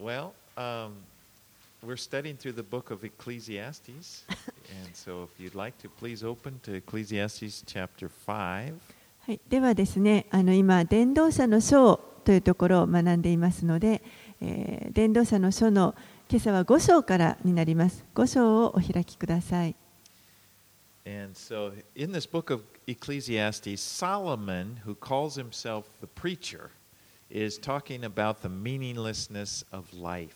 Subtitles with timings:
[0.00, 0.94] Well, um,
[1.82, 4.24] we're studying through the book of Ecclesiastes.
[4.30, 8.72] and so if you'd like to, please open to Ecclesiastes chapter 5.
[9.26, 14.02] はい、ではですね、あの今、伝道者の書というところを学んでいますので、
[14.40, 15.94] えー伝道者の書の
[16.30, 18.02] 今朝は5章からになります。
[18.14, 19.76] 5章をお開きください。
[21.04, 26.70] And so in this book of Ecclesiastes, Solomon, who calls himself the preacher,
[27.30, 30.34] is talking about the meaninglessness of life.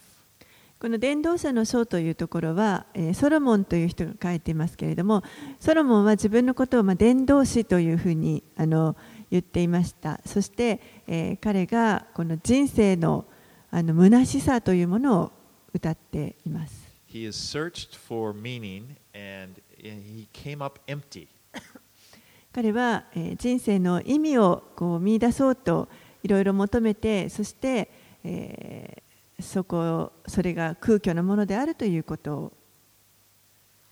[0.81, 5.23] この伝道者の書というところは、えーソロモンという人が書いていますけれども、
[5.59, 8.95] ソロモンは自分のことを、まあ、伝道師というふうにあの
[9.30, 10.21] 言っていました。
[10.27, 13.24] そして、えー彼がこの人生の
[13.71, 15.33] あの虚しさというものを
[15.73, 16.85] 歌っています。
[17.09, 21.29] He has searched for meaning and he came up empty.
[22.52, 25.88] 彼は、えー人生の意味をこう見出そうと
[26.24, 27.88] いろいろ求めてそして、
[28.24, 29.05] えー
[29.41, 32.52] そこそれが空虚なものであるということを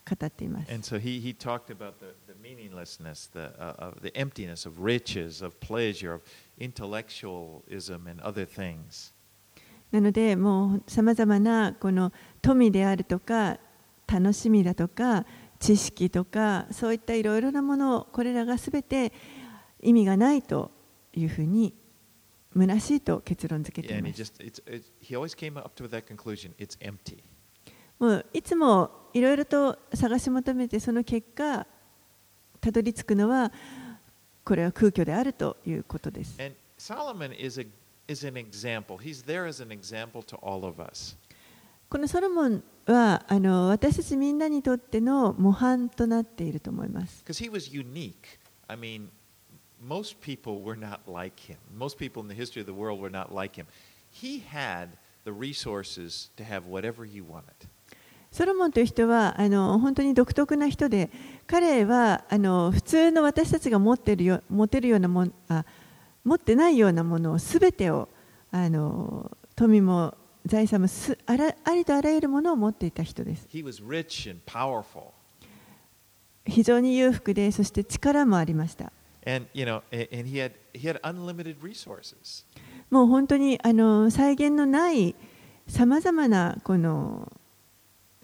[0.09, 0.73] 語っています。
[0.73, 5.45] And so he, he talked about the, the meaninglessness, the, uh, of the emptiness of riches,
[5.45, 6.23] of pleasure, of
[6.59, 9.13] intellectualism, and other things.
[9.91, 13.59] なのでもうさまざまなこの富であるとか
[14.07, 15.27] 楽しみだとか
[15.59, 19.13] 知識とかそういったいろいろなものこれらがすべて
[19.83, 20.71] 意味がないと
[21.15, 21.75] いうふうに
[22.55, 23.95] 虚しいと結論付けて。
[27.99, 31.67] もういつもいろいろと探し求めてその結果
[32.61, 33.53] たどり着くのは
[34.45, 36.37] これは空虚であるということです。
[41.89, 47.23] このソロモンはあの私たちみんなにとっての模範となっていると思います。
[49.83, 51.57] Most people were not like him.
[51.77, 53.67] Most people in the history of the world were not like him.
[54.11, 54.91] He had
[55.25, 57.69] the resources to have whatever he wanted.
[58.31, 61.11] ソロモンという人はあの本当に独特な人で
[61.47, 65.67] 彼はあの普通の私たちが持ってるよ持てるようなもんあ
[66.25, 68.09] 持ってないようなものをすべてを
[68.51, 70.15] あの富も
[70.47, 73.47] 財産もすあらありとあらゆるものを持っていた人です。
[73.53, 75.11] He was rich and powerful.
[76.47, 78.93] 非常に裕福でそして力もありました。
[82.91, 85.15] もう本当にあの再現のない
[85.67, 87.33] さまざまなこの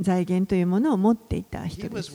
[0.00, 2.12] 財源というものを持っていた人です。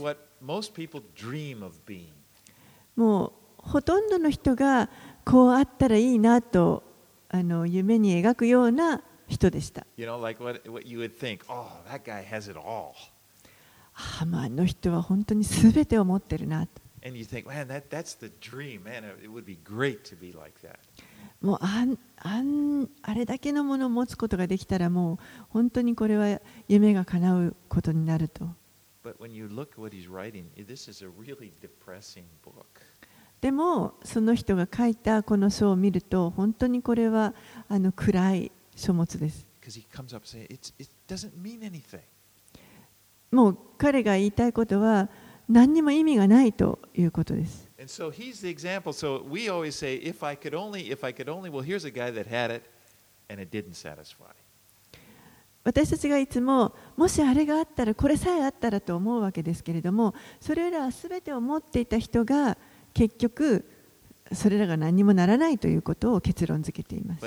[2.95, 4.89] もうほとんどの人が
[5.25, 6.83] こうあったらいいなと
[7.29, 9.87] あの夢に描くような人でした。
[13.93, 16.82] ハマーの人は本当にすべてを持ってるなと。
[21.41, 25.17] もうあ,んあ,んあれだけのものを持つことができたらもう
[25.49, 28.47] 本当にこれは夢が叶うことになると。
[33.41, 37.33] でもその人が書いたこの書を見ると本当にこれは
[37.67, 39.45] あの暗い書物です。
[43.31, 45.09] もう彼が言いたいことは、
[45.49, 47.69] 何にも意味がないということです。
[55.63, 62.57] 私たちがいつも、もしあれがあったら、これさえあったらと思うわけですけれども、それらすべてを持っていた人が、
[62.93, 63.65] 結局、
[64.33, 67.21] それらが何にもならないということを結論づけています。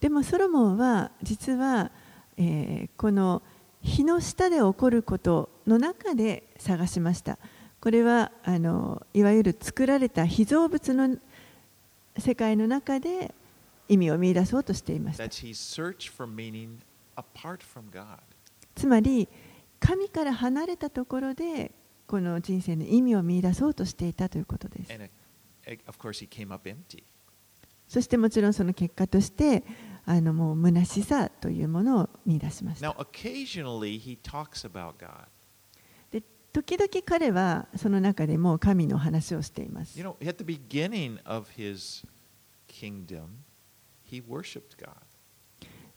[0.00, 1.90] でもソロモンは実は、
[2.36, 3.42] えーこの
[3.82, 7.38] 日の下で起こることの中で探しました。
[7.80, 11.16] これはあのいわゆる作られた被造物の
[12.18, 13.32] 世界の中で
[13.88, 15.28] 意味を見出そうとしていました.
[18.74, 19.28] つまり
[19.78, 21.70] 神から離れたところで
[22.08, 24.90] この人生の意味を見出そうとしていたということです
[27.88, 29.64] そしてもちろんその結果として、
[30.04, 32.82] あのもう虚しさというものを見出します。
[36.10, 36.22] で、
[36.52, 39.98] 時々彼はその中でも神の話をしています。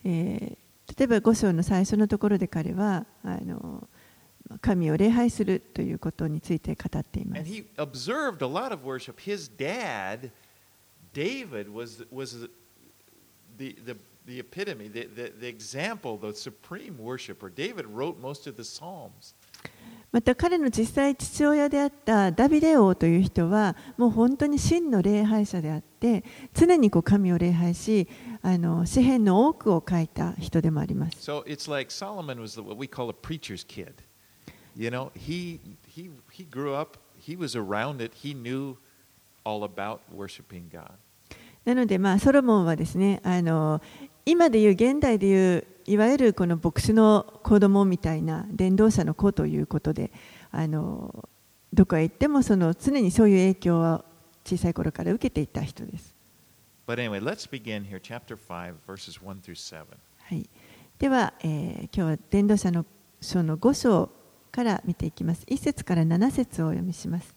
[0.04, 0.10] え
[0.42, 0.58] え、
[0.98, 3.88] 例えば五章の最初のところで彼は、あの
[4.62, 7.42] 神を礼拝するということについて語っています。
[11.19, 12.47] David, was, was
[13.57, 13.97] the, the,
[14.27, 17.49] the epitome, the, the, the example, the supreme worshiper.
[17.49, 19.35] David wrote most of the Psalms.
[20.15, 26.23] また彼の実際父親であったダビデ王という人はもう本当に真の礼拝者であって
[26.55, 28.07] 常にこう神を礼拝し
[28.41, 31.19] あの詩篇の多くを書いた人でもあります。
[31.19, 33.95] So it's like Solomon was what we call a preacher's kid.
[34.77, 35.59] You know, he
[35.89, 38.77] he he grew up, he was around it, he knew
[39.45, 40.93] all about worshiping God.
[41.70, 43.80] なので、まあ、ソロモンはですねあの
[44.26, 50.12] 今でいう現代でいういわゆるこの牧師の子供みたいな伝道者の子ということで
[50.52, 51.30] あの
[51.72, 54.04] どこへ行ってもその常にそういう影響は
[54.44, 56.16] 小さい頃から受けていた人です。
[56.88, 59.86] Anyway, here, chapter 5, verses 1 through 7.
[60.24, 60.50] はい、
[60.98, 62.84] では、えー今日は伝道者の
[63.22, 64.10] 書の5章
[64.52, 65.46] から見ていきます。
[65.46, 67.36] 1節から7節をお読みします。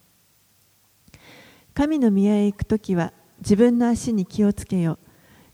[1.75, 5.01] 神の宮へ行くときは自分の足に気をつけよ。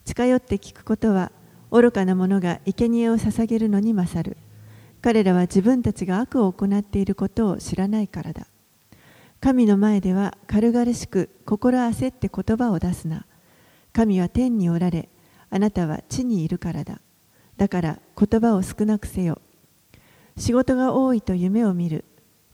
[0.05, 1.33] 近寄って聞くことは
[1.71, 4.37] 愚かな者が生贄を捧げるのに勝る。
[5.01, 8.47] 彼らは自分たちが悪を行っていることを知らないからだ。
[9.41, 13.25] 神の前では軽々しく心焦って言葉を出すな。
[13.95, 15.09] 神は天におられ、
[15.49, 17.01] あなたは地にいるからだ。
[17.57, 19.41] だから言葉を少なくせよ。
[20.37, 22.05] 仕事が多いと夢を見る。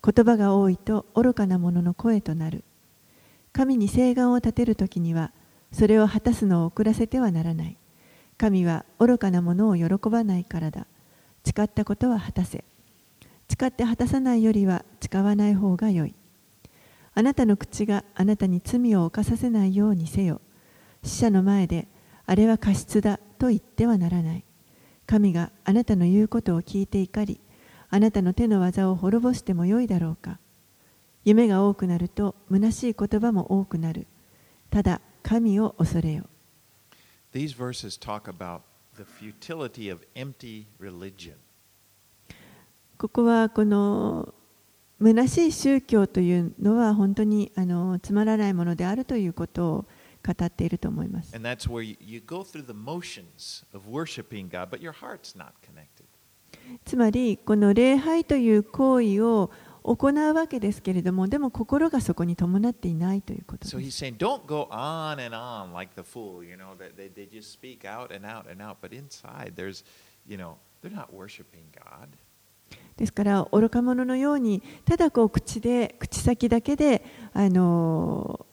[0.01, 2.63] 言葉が多いと愚かな者の声となる。
[3.55, 5.31] 神に誓願を立てるときには、
[5.73, 7.77] それを果たすのを遅らせてはならない。
[8.37, 10.89] 神は愚かな者を喜ばないからだ。
[11.45, 12.65] 誓ったことは果たせ。
[13.49, 16.15] 誓って果たさないよりは誓わない方がよい。
[17.15, 20.41] あなたの口があなたに罪を犯させないようにせよ。
[21.05, 21.87] 死者の前で、
[22.27, 24.45] あれは過失だと言ってはならない。
[25.07, 27.41] 神があなたの言うことを聞いて怒り、
[27.89, 30.41] あなたの手の技を滅ぼしてもよいだろうか。
[31.25, 34.07] 夢が多くなると、虚しい言葉も多くなる。
[34.71, 36.25] ただ、神を恐れよ。
[37.33, 38.61] These verses talk about
[38.97, 41.35] the futility of empty religion.
[42.99, 44.35] ここはこの
[45.01, 49.85] 虚しい宗教というのは本当にあのつまらないものであるということを
[50.25, 51.35] 語っていると思います。
[51.35, 55.53] And that's where you, you go through the motions of worshiping God, but your heart's not
[55.61, 56.05] connected.
[56.85, 59.51] つまりこの礼拝という行為を
[59.85, 63.77] 行うわけですけれども、でも心がそこに伴っていないということです。
[73.13, 77.05] から、愚か者のように、ただこう口で、口先だけで、
[77.35, 78.47] あの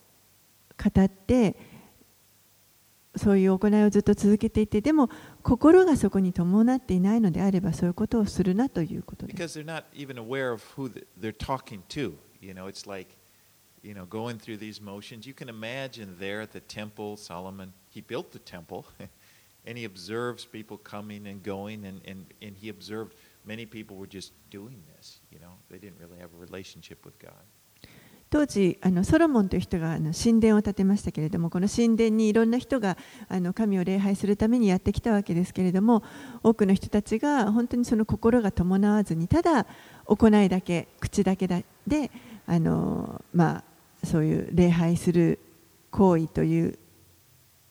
[0.78, 1.56] ー、語って、
[3.16, 5.10] そういう行いをずっと続けていてでも
[5.44, 9.60] 心がそこに伴っていないのであればそういうことをするなということです。
[9.60, 12.14] Because they're not even aware of who they're talking to.
[12.42, 13.18] You know, it's like,
[13.84, 15.28] you know, going through these motions.
[15.28, 18.86] You can imagine there at the temple, Solomon, he built the temple,
[19.66, 23.14] and he observes people coming and going, and, and, and he observed
[23.46, 25.20] many people were just doing this.
[25.32, 27.44] You know, they didn't really have a relationship with God.
[28.32, 32.98] 当時あのソロモンという人があの神殿を建てましたけれどもこの神殿にいろんな人が
[33.28, 36.02] あの神を礼拝するためにやってきたわけですけれども
[36.42, 39.68] 多くの人たちが本当にその心が伴わずにただ
[40.06, 41.46] 行いだけ口だけ
[41.86, 42.12] で
[42.48, 45.38] あの、まあ、そういう礼拝する
[45.92, 46.80] 行為という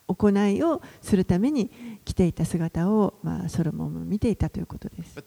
[0.08, 1.70] 行いをするために
[2.04, 5.16] 来ていた姿を、まあ、ソロモンも見ていたということです。
[5.16, 5.24] But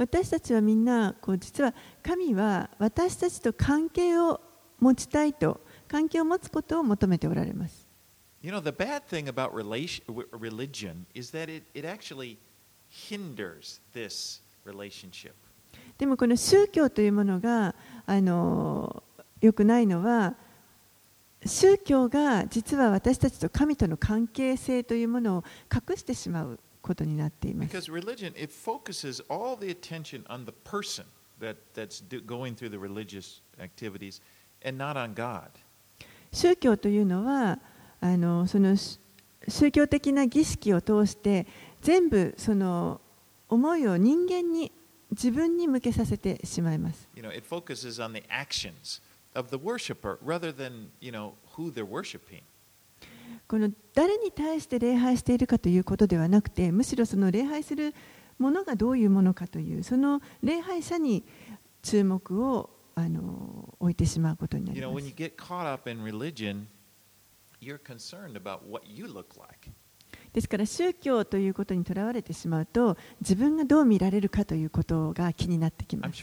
[0.00, 4.40] 私たちはみんなこう実は神は私たちと関係を
[4.78, 7.86] 持ちたいと関係を持つことを求めておられます。
[8.40, 12.38] You know, the bad thing about religion is that it, it actually
[12.88, 15.32] hinders this relationship.
[15.98, 17.74] でもこの宗教というものが
[18.06, 19.02] あの
[19.42, 20.34] 良くないのは
[21.44, 26.58] 宗教が実は私たちと神との関係性というものを隠してしまう
[26.90, 27.76] ことになっています。
[27.76, 31.04] Because religion, it focuses all the attention on the person
[31.40, 34.20] that, that's do, going through the religious activities
[34.64, 35.50] and not on God.
[36.32, 37.60] 宗教というのは
[38.00, 38.98] あのそのし
[39.48, 41.46] 宗教的な儀式を通して
[41.80, 43.00] 全部その
[43.48, 44.70] 思いを人間に
[45.10, 47.08] 自分に向けさせてしまいます。
[47.14, 49.00] You know, it focuses on the actions
[49.34, 52.42] of the worshiper rather than, you know, who they're worshiping.
[53.50, 57.92] この誰に対して礼拝しているかということではなくてむしろその礼拝する
[58.38, 61.24] ものがどういうものかというその礼拝者に
[61.82, 65.06] 注目をあの置いてしまうことになります.
[70.32, 76.20] ですから宗教ということにとらわれてしまうと自分がどう見られるかということが気になってきます。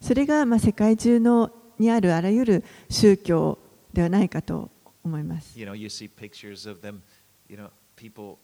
[0.00, 3.58] それがまあ世界中のにあるあらゆる宗教
[3.95, 4.69] ではないかと
[5.03, 5.57] 思います。
[5.59, 7.01] You know, you see pictures of them
[7.49, 8.37] you know, people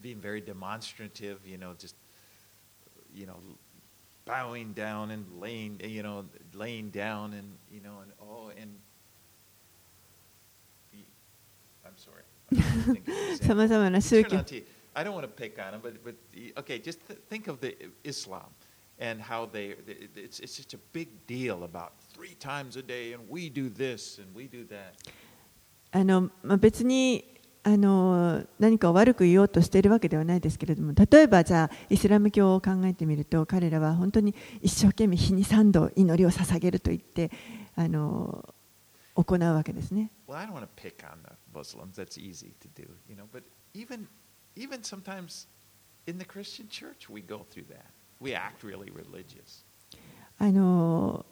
[0.00, 1.96] being very demonstrative, you know, just,
[3.12, 3.34] you know,
[4.24, 6.24] bowing down and laying, you know,
[6.54, 8.70] laying down and, you know, and oh, and
[11.84, 12.22] I'm sorry.
[12.52, 13.68] I'm thinking of an さま example.
[13.68, 14.64] ざまな宗 Turn 教 on to-
[14.96, 16.14] I don't want to pick on them, but, but
[16.56, 18.44] okay, just th- think of the Islam
[19.00, 19.74] and how they,
[20.14, 21.92] it's, it's just a big deal about
[25.91, 27.25] あの、ま、別に
[27.63, 37.31] あの何か悪く言おうとしているわけではないですけれども例えばじゃあイスラム教を考えてみると彼らは本当に一生懸命日に3度祈りを捧げると言って
[37.75, 38.53] あの
[39.15, 40.11] 行うわけですね。
[50.37, 51.25] あの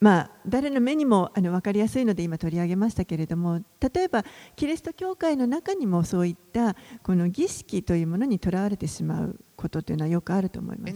[0.00, 4.24] まあ、誰の目にもあの分かりやすいので今取り上げましたけれども例えば
[4.54, 10.92] キリスト教会の中にもそういったこの儀式というものにとらわれてしまうことというのはよくあると思います。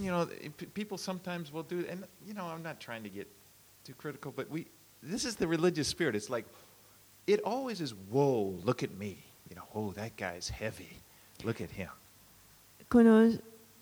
[12.89, 13.31] この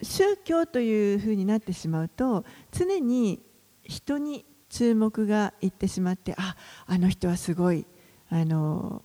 [0.02, 3.40] 宗教というふうになってしまうと常に
[3.84, 6.56] 人に注目がいってしまってあ
[6.88, 7.86] あの人はすごい
[8.30, 9.04] あの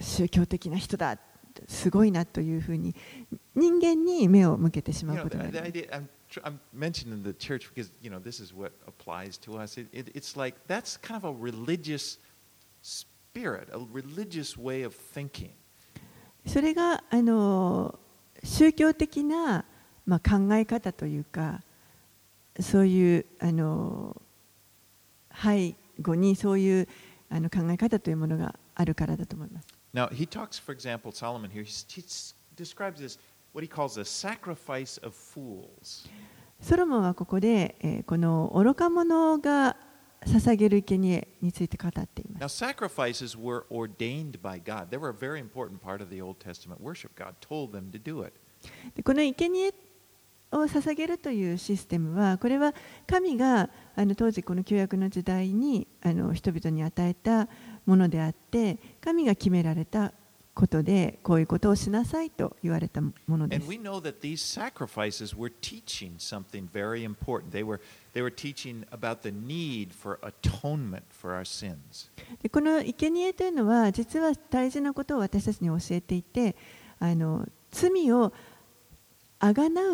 [0.00, 1.18] 宗教的な人だ
[1.68, 2.94] すごいなというふうに
[3.54, 9.76] 人間に目を向けてしまうことがあります I'm mentioning the church because, you know, this is what applies to us.
[9.76, 12.16] It, it, it's like, that's kind of a religious
[12.80, 15.50] spirit, a religious way of thinking.
[16.46, 17.98] それがあの
[18.42, 19.66] 宗教的な、
[20.06, 21.62] まあ、考え方というか
[22.58, 24.16] そういうあの
[25.40, 26.88] 背後にそういう
[27.30, 29.68] あの考え方というものがあるからだと思います。
[29.94, 32.02] Now, he talks, for example, Solomon here, he,
[32.56, 33.18] describes this,
[33.52, 36.08] what he calls the sacrifice of fools.
[36.60, 39.76] ソロモンはここで、えーこの愚か者が
[40.24, 42.64] 捧げる生贄について語っていま Now, す。
[42.64, 44.88] sacrifices were ordained by God.
[44.90, 47.10] They were a very important part of the Old Testament worship.
[47.16, 48.32] God told them to do it.
[48.94, 49.74] でこの生贄
[50.52, 52.74] を捧げるというシステムはこれは
[53.06, 57.48] 神があの当時この旧約の時代にあの人々に与えた
[57.86, 60.12] ものであって神が決められた
[60.54, 63.66] ことでこういうことをしなさいと言われたものです。
[68.14, 70.76] They were teaching about the need for 贖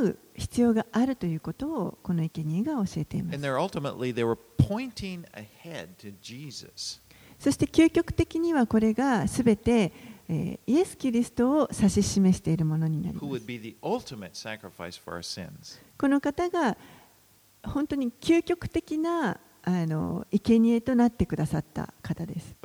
[0.03, 3.35] う、必要があるということをこの生贄が教えています。
[7.39, 9.93] そして究極的にはこれがすべて、
[10.29, 13.27] えー、イエス・キリストを指し示しているものになります。
[15.99, 16.77] この方が
[17.65, 22.57] 本当に究極的なあの生贄となってくださった方です。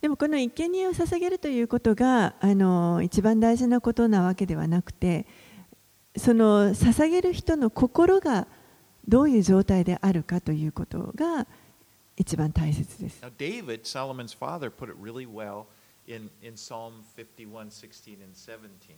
[0.00, 5.26] でもこの生贄を捧げるということがあの一番大事なことなわけではなくて
[6.16, 8.46] その捧げる人の心が
[9.06, 11.46] どういう状態であるかということが
[12.16, 13.20] 一番大切です。
[16.09, 18.95] in, in Psalm 51 16 and 17.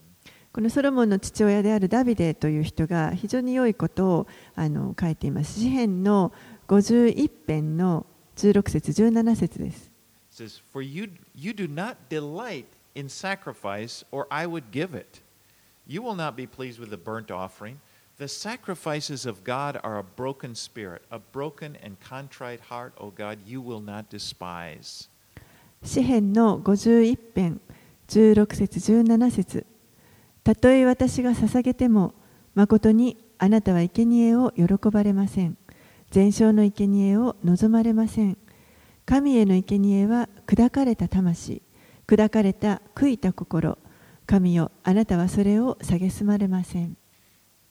[0.52, 5.60] このソロモンの父親であるダビデという人が非常に良いことをあの書いています。
[5.60, 6.32] 詩編の
[6.68, 8.06] 51編の
[8.36, 9.90] 16節17節です。
[10.30, 15.20] It says, For you, you do not delight in sacrifice, or I would give it.
[15.86, 17.78] You will not be pleased with a burnt offering.
[18.18, 23.38] The sacrifices of God are a broken spirit, a broken and contrite heart, O God,
[23.46, 25.08] you will not despise.
[25.83, 27.61] 詩編の51編
[28.07, 29.65] 16節17節
[30.43, 32.13] たとえ私が捧げても
[32.55, 35.57] 誠にあなたは生贄を喜ばれません
[36.09, 38.37] 全焼の生贄を望まれません
[39.05, 41.61] 神への生贄は砕かれた魂
[42.07, 43.77] 砕かれた悔いた心
[44.25, 46.95] 神よあなたはそれを蔑まれません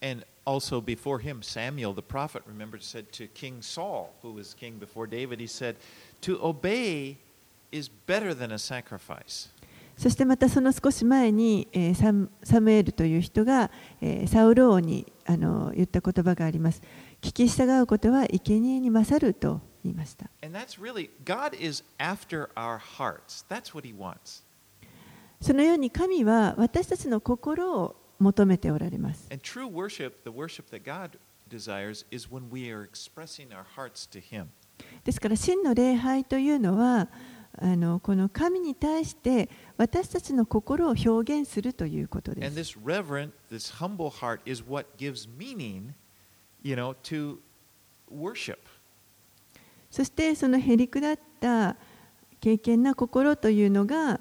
[0.03, 4.79] And also before him, Samuel the prophet, remember, said to King Saul, who was king
[4.81, 5.77] before David, he said,
[6.23, 7.19] To obey
[9.97, 12.13] そしてまたその少し前にサ
[12.61, 13.71] ムエルという人が
[14.27, 16.83] サウロ王に言った言葉があります。
[17.21, 20.31] 聞き従うことは生贄に勝ると言いました。
[25.41, 29.29] そのように神は私たちの心を求めておられます。
[35.05, 37.09] ですから真の礼拝というのは、
[37.59, 42.57] あのこの神に対して私たちの心を表現するということです。
[42.57, 45.93] this reverent, this humble heart is what gives meaning,
[46.63, 47.39] you know, to
[48.11, 48.59] worship.
[49.91, 51.77] そしてそのへりくだった
[52.41, 54.21] 敬虔な心というのが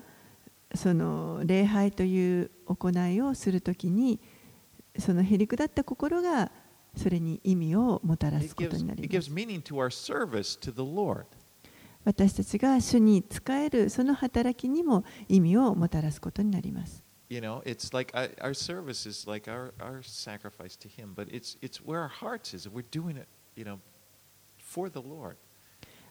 [0.76, 4.20] その礼拝という行いをするときに
[5.00, 6.52] そのへりくだった心が
[6.96, 9.32] それに意味をもたらすことになります
[12.04, 17.04] 私たちが主に使えるその働きにも意味をもたらすことになります。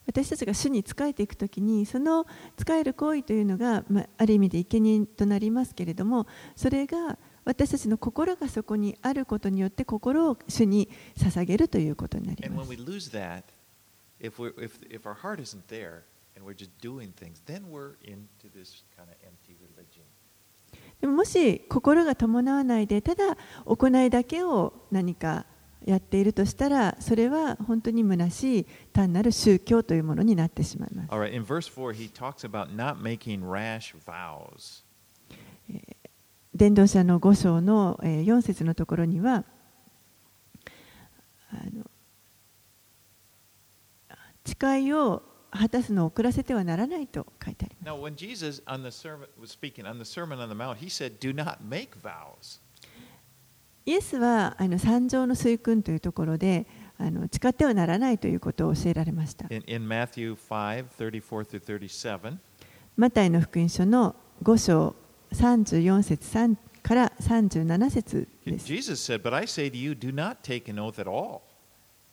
[0.07, 2.27] 私たちが主に仕えていくときにその
[2.59, 12.71] 仕える行為というのが、まあ、ある意味で生贄となりますけれどもそれが私たちの心がそこにあることによって心を主に捧げるということになります。
[14.21, 16.05] If, we're, if, if our heart isn't there
[16.37, 20.05] and we're just doing things, then we're into this kind of empty religion.
[21.01, 25.47] でももし心が伴わないでただ行いだけを何か
[25.85, 31.11] やっているとしたらそれは本当に虚しい単なる宗教というものになってしまいます。
[31.11, 34.85] All right, in verse 4, he talks about not making rash vows.
[36.55, 39.45] 伝道者の5章のえー4節のところには
[41.53, 41.90] あの
[44.45, 47.97] 誓いを果たすのを遅らせてはならないと書いてあります。
[47.97, 47.99] Now,
[49.45, 49.85] speaking,
[50.55, 51.19] mount, said,
[53.87, 56.67] イエスはあの三条の水訓というところで、
[56.99, 59.47] あの誓ってはならないということを教えられました。
[62.97, 64.95] マタイの福音書の5章
[65.33, 68.67] 34節3から37節です。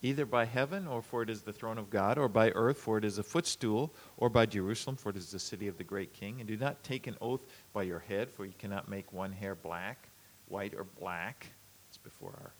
[0.02, 2.98] either by heaven, or for it is the throne of God, or by earth, for
[2.98, 6.12] it is a footstool, or by Jerusalem, for it is the city of the great
[6.12, 6.40] king.
[6.40, 9.54] And do not take an oath by your head, for you cannot make one hair
[9.54, 10.08] black,
[10.48, 11.52] white, or black.
[11.88, 12.52] It's before our,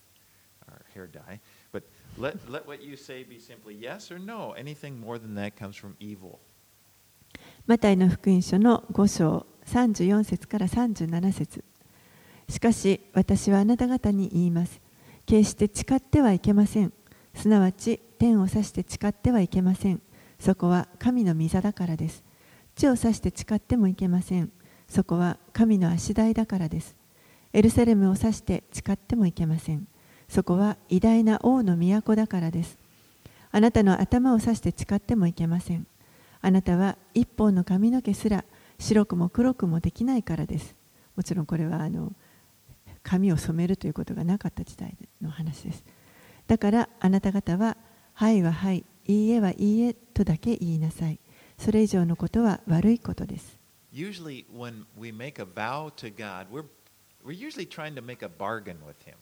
[0.68, 1.40] our hair dye.
[1.72, 1.82] But
[2.16, 4.52] let, let what you say be simply yes or no.
[4.52, 6.38] Anything more than that comes from evil.
[7.66, 11.64] マタイの福音書の5章34節から37節
[12.48, 14.80] しかし私はあなた方に言います。
[15.24, 16.92] 決して誓ってはいけません。
[17.37, 20.01] すなわち天を指して誓ってはいけません。
[20.39, 22.23] そこは神の御座だからです。
[22.75, 24.51] 地を指して誓ってもいけません。
[24.87, 26.95] そこは神の足台だからです。
[27.53, 29.87] エルサレムを指して誓ってもいけません。
[30.27, 32.77] そこは偉大な王の都だからです。
[33.51, 35.85] あなたの頭を指して誓ってもいけません。
[36.41, 38.45] あなたは一本の髪の毛すら
[38.79, 40.75] 白くも黒くもできないからです。
[41.15, 42.13] もちろんこれはあの
[43.03, 45.85] 髪を染めるということがなかった時代の話です。
[46.47, 47.77] だからあなた方は、
[48.13, 51.19] はいははい、いいえはいいえとだけ言いなさい。
[51.57, 53.57] それ以上のことは悪いことです。
[53.93, 56.65] Usually, when we make a vow to God, we're,
[57.25, 59.15] we're usually trying to make a bargain with Him.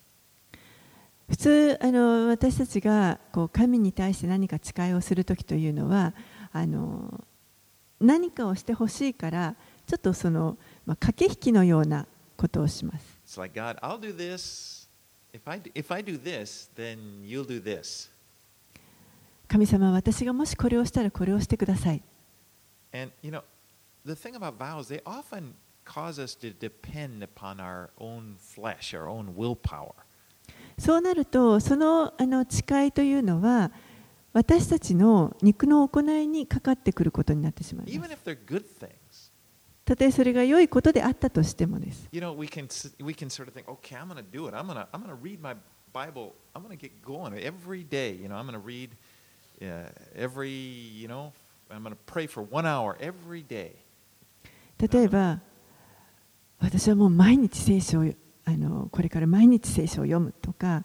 [1.28, 6.14] 普通あの私たちがこう神に対して何か誓いをするときというのは
[6.52, 7.24] あの
[8.00, 9.56] 何かをしてほしいから
[9.88, 12.06] ちょっとその、まあ、駆け引きのような
[12.38, 13.20] ことをします。
[13.26, 14.75] It's like, God, I'll do this.
[19.48, 22.02] 神様私がもしこれをしたらこれをしてください。
[30.78, 33.72] そうなると、その,あの誓いというのは
[34.34, 37.94] 私たちの肉の行いにかかってくることになってしまいます。
[39.86, 42.10] たとえそれが良いことであったとしてもです。
[54.78, 55.40] 例えば、
[56.60, 58.12] 私はもう毎日聖書を
[58.44, 60.84] あのこれから毎日聖書を読むとか、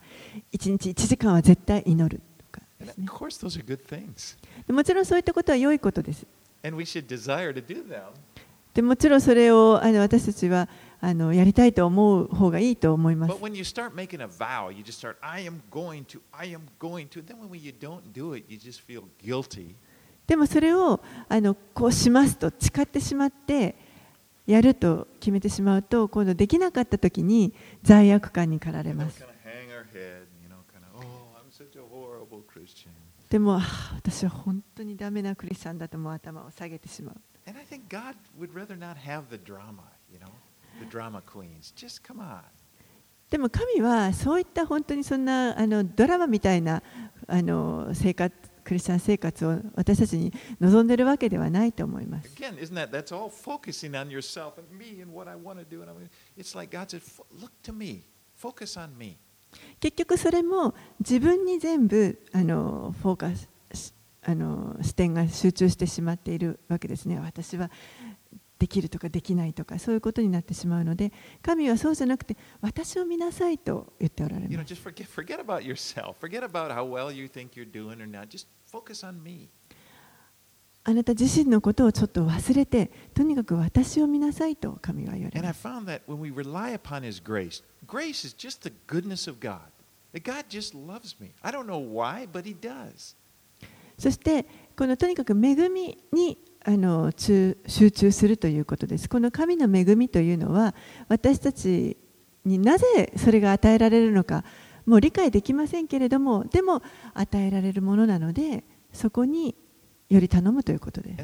[0.53, 2.63] 一日一時間は絶対祈るとか、
[4.69, 6.27] もちろんそういったことは良いことです。
[8.74, 10.68] でもちろんそれをあの私たちは
[11.00, 13.35] あのやりたいと思う方がいいと思います。
[20.26, 23.74] でもそれをあのこうしますと誓ってしまって
[24.46, 29.24] やると決めてしまうと今度できなかったときに罪悪感に駆られます。
[33.28, 33.61] でも
[33.94, 37.20] 私は本当にダメなクリスチャンだとも頭を下げてしまう。
[37.46, 40.33] And I think God would rather not have the drama, you know,
[40.79, 41.72] the drama queens.
[41.76, 42.42] Just come on.
[43.31, 46.83] でも神はそういった本当にそんなあのドラマみたいな
[47.29, 52.31] あの生活クリスチャン生活を私たちに望んでるわけではないと思います。
[59.81, 63.48] 結局それも自分に全部あのフォーカス
[64.31, 67.19] あの視点が集中してしまっているわけですね。
[67.19, 67.71] 私は
[68.59, 71.12] できるとかできないとかそういうことになってしまうので、
[71.43, 74.53] 神はそうじゃなくて私を見なさいと言っておられます。
[80.83, 85.49] あなた自身のことをちょっと忘れて、とにかく私を見なさいと神は言われま。
[94.01, 94.47] そして、
[94.79, 97.55] このとにかく恵みにあの集
[97.91, 99.11] 中するということです。
[99.11, 100.75] この神の恵みというのは、
[101.09, 101.99] 私たち
[102.47, 104.43] になぜそれが与えられるのか、
[104.87, 106.83] もう理解できませんけれども、でも
[107.13, 109.55] 与えられるものなので、そこに
[110.09, 111.17] より頼むということです。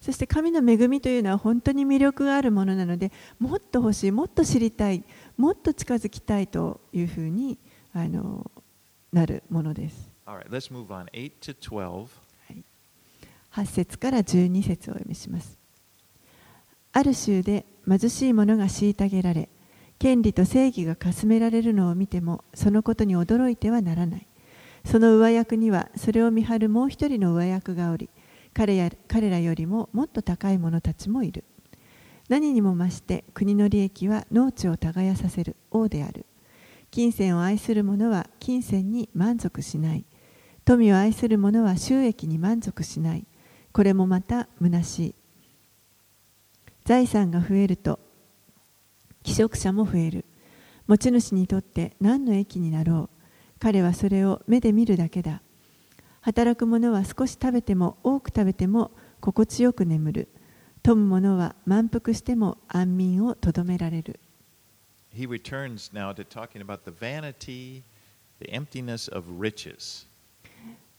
[0.00, 5.02] そして神の恵みというのは本当に魅力があるものなのでもっと欲しいもっと知りたい
[5.36, 7.58] もっと近づきたいというふうに
[7.92, 8.50] あの
[9.12, 10.10] なるものです。
[10.26, 11.06] All right, let's move on.
[11.12, 12.08] 8 to 12.
[13.52, 15.58] 8節から12節をお読みします。
[16.92, 19.48] ある州で貧しい者が虐げられ、
[19.98, 24.26] 権利と正義がかすめられるのを見ても、そのことに驚いてはならない。
[24.84, 28.10] その上役には、それを見張るもう一人の上役がおり、
[28.54, 31.44] 彼や彼らよりももっと高い者たちもいる。
[32.28, 36.26] 何にも増して国の利益は農地を耕させる王である。
[36.90, 40.04] 金銭を愛する者は金銭に満足しない。
[40.64, 43.26] 富を愛する者は収益に満足しない。
[43.72, 45.14] これもまた虚しい。
[46.84, 48.00] 財産が増えると、
[49.22, 50.24] 寄職者も増える。
[50.86, 53.18] 持ち主にとって何の益になろう。
[53.58, 55.42] 彼はそれを目で見るだけだ。
[56.28, 60.28] 働く者は少し食べても多く食べても心地よく眠る。
[60.82, 64.20] 富む者は満腹しても安眠をとどめられる。
[65.10, 67.82] He returns now to talking about the vanity,
[68.40, 70.06] the emptiness of riches.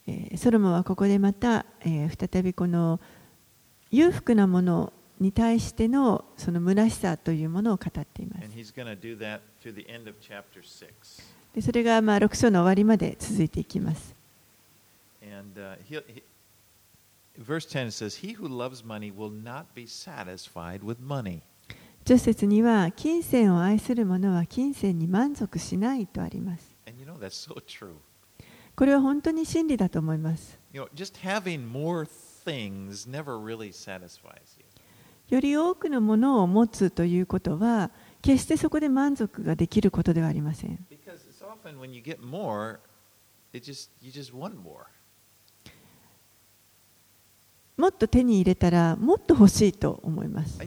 [0.07, 2.99] えーソロモンはここでまた、えー再びこの
[3.91, 8.55] 裕福なものに対してのその虚しさというものを語っています And。
[8.55, 10.89] he's going to do that to the end of chapter 6.
[11.53, 14.17] でそれがまあ6章の終わりまで続いていきます。
[15.21, 15.60] And
[22.05, 26.75] 女節には金銭を愛する者は金銭に満足しないとあります。
[28.75, 30.58] これは本当に真理だと思います。
[35.29, 40.86] より多くのものを持つということは、決してそこで満足ができることではありません。
[47.79, 50.59] もっと手に入れたらもっと欲しいと思います。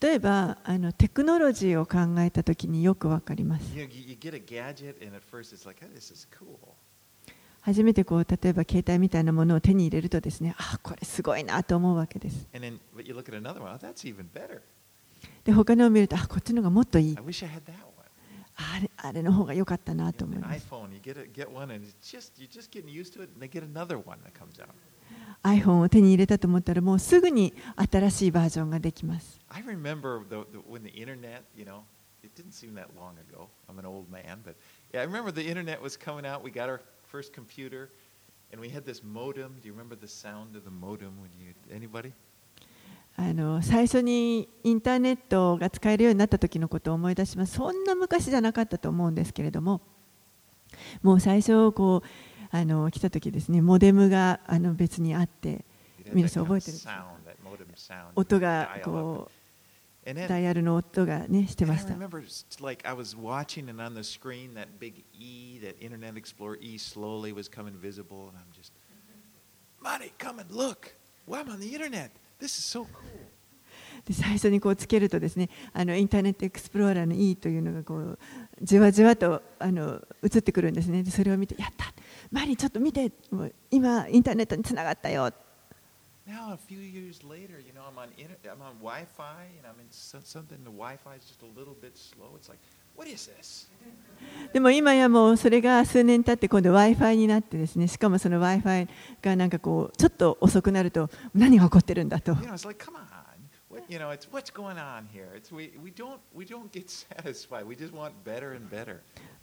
[0.00, 3.66] 例えばあの、テクノロジーを考えたときによくわかります。
[7.60, 12.48] 初めてこう例えば携帯みたいなものを手に入れるとですね、あこれすごいなと思うわけです。
[15.44, 17.14] で、他のを見ると、あこっちの方がもっといい。
[18.96, 20.66] あれ,の方が良かったなと思います。
[25.42, 29.06] iPhone を手に入れたと思ったら、もうすぐに新しいバージョンができ。
[29.06, 29.38] ます。
[43.20, 47.54] あの最初にインターネットが使えるようになった時のことを思い出します。
[47.54, 49.80] そんな昔じゃなかったと思うんですけれども
[51.02, 52.08] もう最初こう
[52.56, 55.64] あの来た時ですねモデムがあの別にあって
[56.12, 56.78] 皆さん覚えてる。
[58.14, 59.28] 音がこ
[60.06, 61.94] うダイヤルの音がねしてました。
[72.40, 72.88] This is so cool.
[74.04, 78.18] で最初にこうつけるとですねあのインターネットエクスプローラーの E というのがこう
[78.62, 81.92] じわじわとあの映ってくるんですねでそれを見てやった
[82.30, 85.30] マリーちょっと見てもう今インターネットにつながったよ
[86.26, 89.80] Now, a few years later, you know, I'm on inter- I'm on Wi-Fi, and I'm
[89.80, 90.58] in so- something.
[90.62, 92.36] The Wi-Fi is just a little bit slow.
[92.36, 92.58] It's like,
[92.96, 93.66] What is this?
[94.52, 98.88] でも今やもうそれが数年経って今度 Wi-Fi になってですね、しかもその Wi-Fi
[99.20, 102.34] がなんかこうちょっと遅くなると何が起こってるんだと。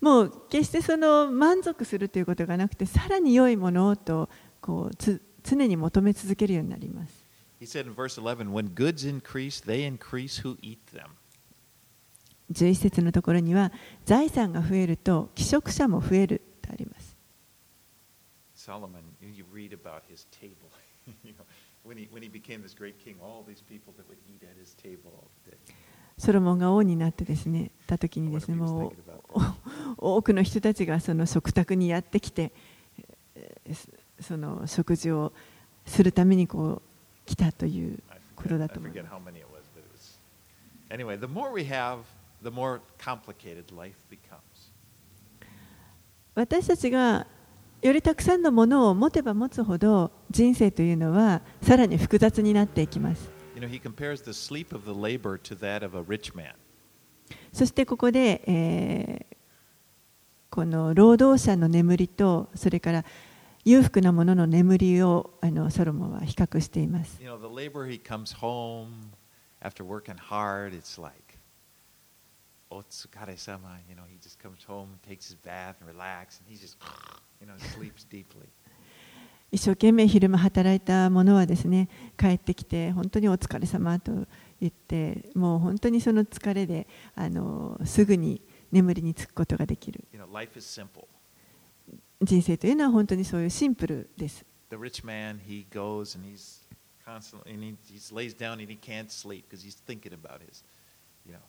[0.02, 7.26] もう決してその満足するということがなくて、さらに良いものをとこうつ常に求め続けるようになります。
[7.62, 11.12] When goods increase, they increase who eat them.
[12.52, 13.72] 11節のところには
[14.06, 17.18] 財産が増えると寄食者も増えるとあります。
[26.18, 28.94] ソロモン、が王になってですね、たときにですね、もう
[29.98, 32.54] 多くの人たちがその食卓にやってきて、
[34.22, 35.34] その食事を
[35.86, 38.00] するためにこう来たという
[38.36, 39.00] ことだと思います。
[46.34, 47.28] 私たちが
[47.82, 53.30] よりたくさんのものを持てば持つほど人生というのはさらに複雑になっていきます。
[57.54, 59.36] そしてここで、えー、
[60.50, 63.06] この労働者の眠りとそれから
[63.64, 67.18] 裕福なものの眠りをあのソロモンは比較しています。
[72.71, 76.78] Otsukare-sama, you know, he just comes home, takes his bath and relax, and he just,
[77.39, 78.47] you know, sleeps deeply.
[79.51, 84.12] 一生懸命昼間働いた者はですね帰ってきて本当にお疲れ様と
[84.60, 91.06] 言ってもう本当にその疲れであのすぐに眠りにつくことができる You know, life is simple.
[92.21, 94.43] 人生というのは本当にそういうシンプルです。
[94.71, 96.65] The rich man, he goes and he's
[97.06, 100.63] constantly, and he, he lays down and he can't sleep because he's thinking about his,
[101.25, 101.39] you know.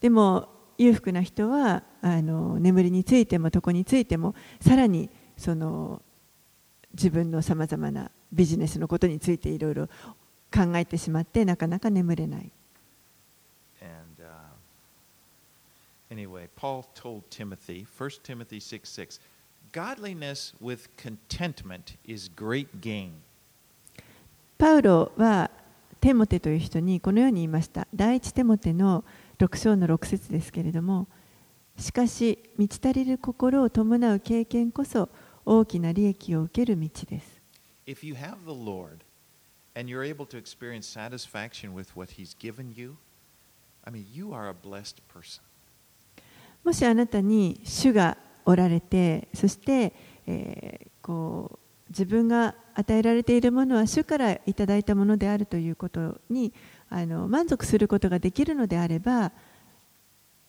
[0.00, 6.02] でも裕福な人はあの眠りについても床についてもさらにその
[6.92, 9.86] 自分のさまざまなビジネスのことについていろいろ
[10.52, 12.50] 考えてしまってなかなか眠れない。
[13.80, 14.28] And uh,
[16.10, 19.20] anyway, Paul told Timothy, 1 Timothy 6 6,
[19.72, 23.12] godliness with contentment is great gain.
[24.58, 25.50] パウロは
[26.00, 27.88] テモテという人にこのように言いました。
[27.94, 29.04] 第一テモテの
[29.38, 31.08] 6章の6節ですけれども、
[31.76, 35.08] しかし満ち足りる心を伴う経験こそ
[35.44, 37.40] 大きな利益を受ける道です。
[37.86, 38.98] If you have the Lord
[39.74, 42.96] and you're able to experience satisfaction with what He's given you,
[43.84, 45.42] I mean, you are a blessed person.
[46.64, 49.92] もしあなたに主がおられて、そして、
[50.26, 51.58] えーこう
[51.88, 56.52] 自分が与えられているものは主からいただいたものであるということに
[56.88, 59.32] あの満足することができるのであれば、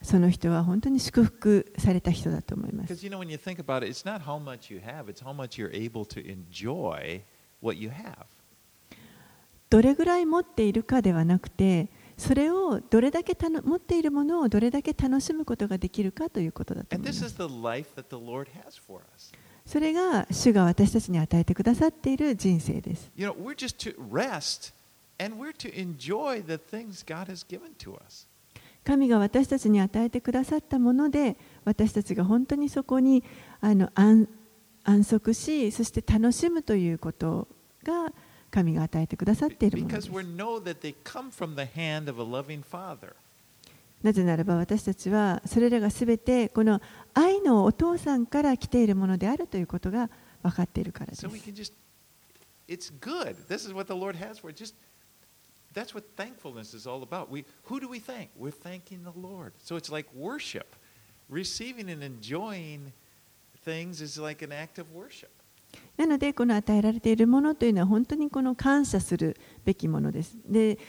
[0.04, 2.94] その人は本当に祝福された人だと思います。
[3.04, 3.34] You know, it,
[7.90, 8.26] have.
[9.72, 17.22] どれぐらい持っているかではなくて、それをどれだけたの持っているものをどれだけ楽しむことができるかということだと思います。
[19.70, 23.12] それが主が私たちに与えてくださっている人生です。
[28.84, 33.24] 神が私たちに与えてくださったもので私たちが本当にそこに
[33.62, 34.28] あの安,
[34.86, 37.48] 安息しそして楽しむということ
[37.84, 38.12] が
[38.50, 40.10] 神が与えてくださっているものです。
[44.04, 46.82] なぜならば私たちはそれらがすべてこの
[47.14, 50.10] 愛のお父さんから来ているものであるということが
[50.42, 51.26] 分かっているからです
[52.70, 53.36] it's good.
[53.48, 54.56] This is what the Lord has for us.
[54.56, 54.76] Just,
[55.74, 57.30] that's what thankfulness is all about.
[57.30, 58.30] We, who do we thank?
[58.38, 59.54] We're thanking the Lord.
[59.58, 60.76] So it's like worship.
[61.30, 62.94] Receiving and enjoying
[63.66, 65.30] things is like an act of worship.
[65.98, 70.36] なのでこの与えられているものというのは本当にこの感謝するべきものです。
[70.48, 70.80] で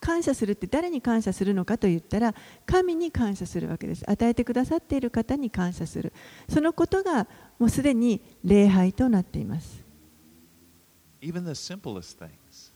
[0.00, 2.34] 感謝するって誰に感謝するのかと言ったら
[2.66, 4.08] 神に感謝するわけです。
[4.08, 6.12] 与えてくださっている方に感謝する。
[6.48, 7.26] そのことが
[7.58, 9.84] もうすでに礼拝となっています。
[11.20, 12.72] Even the simplest things.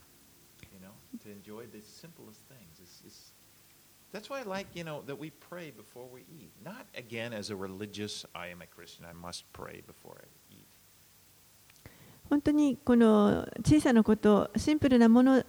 [0.72, 2.80] You know, to enjoy the simplest things.
[2.82, 3.32] It's, it's,
[4.12, 6.50] that's why I like, you know, that we pray before we eat.
[6.64, 10.66] Not again as a religious, I am a Christian, I must pray before I eat.
[12.28, 15.44] 本当にこの小さなこと、シンプルなもの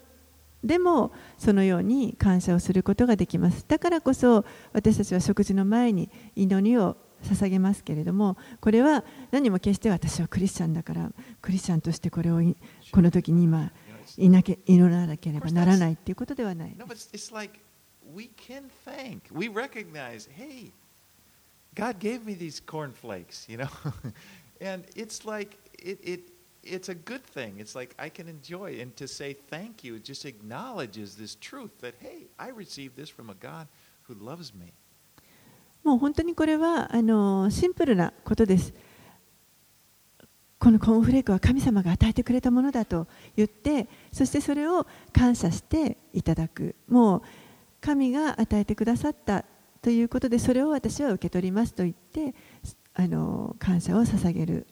[0.63, 3.65] でもそのように感謝をすることができます。
[3.67, 12.41] だからこそ私たちは食事の前に祈りを捧げますけれども、これは何も決して私はクリスチャンだから、クリスチャンとしてこれを
[12.91, 13.71] この時に今
[14.17, 16.75] いなけ祈らなければならないっていうことではない
[18.13, 19.21] we can thank.
[19.31, 20.71] We recognize, hey,
[21.75, 23.69] God gave me these cornflakes, you know?
[24.61, 26.32] and it's like, it, it,
[26.63, 27.59] it's a good thing.
[27.59, 28.79] It's like I can enjoy.
[28.81, 33.29] And to say thank you just acknowledges this truth that, hey, I received this from
[33.29, 33.67] a God
[34.07, 34.73] who loves me.
[35.83, 38.73] もう本当にこれはあのシンプルなことです。
[40.57, 46.75] このコーンフレークは神様が与えてくれたものだと言って、そしてそれを感謝していただく。
[46.87, 47.21] もう
[47.81, 49.43] 神が与えてくださった
[49.81, 52.33] ということで、それを私は受け取りますと言って、
[52.93, 54.65] あの感謝を捧げる。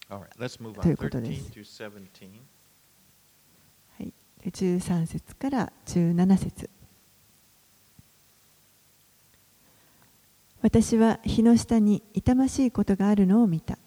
[0.81, 1.51] とい.うことで13す。
[1.51, 2.41] through 17.
[3.97, 6.69] はい、で13節から17節
[10.61, 13.77] 私は日の下に痛ましいことがあるのを見た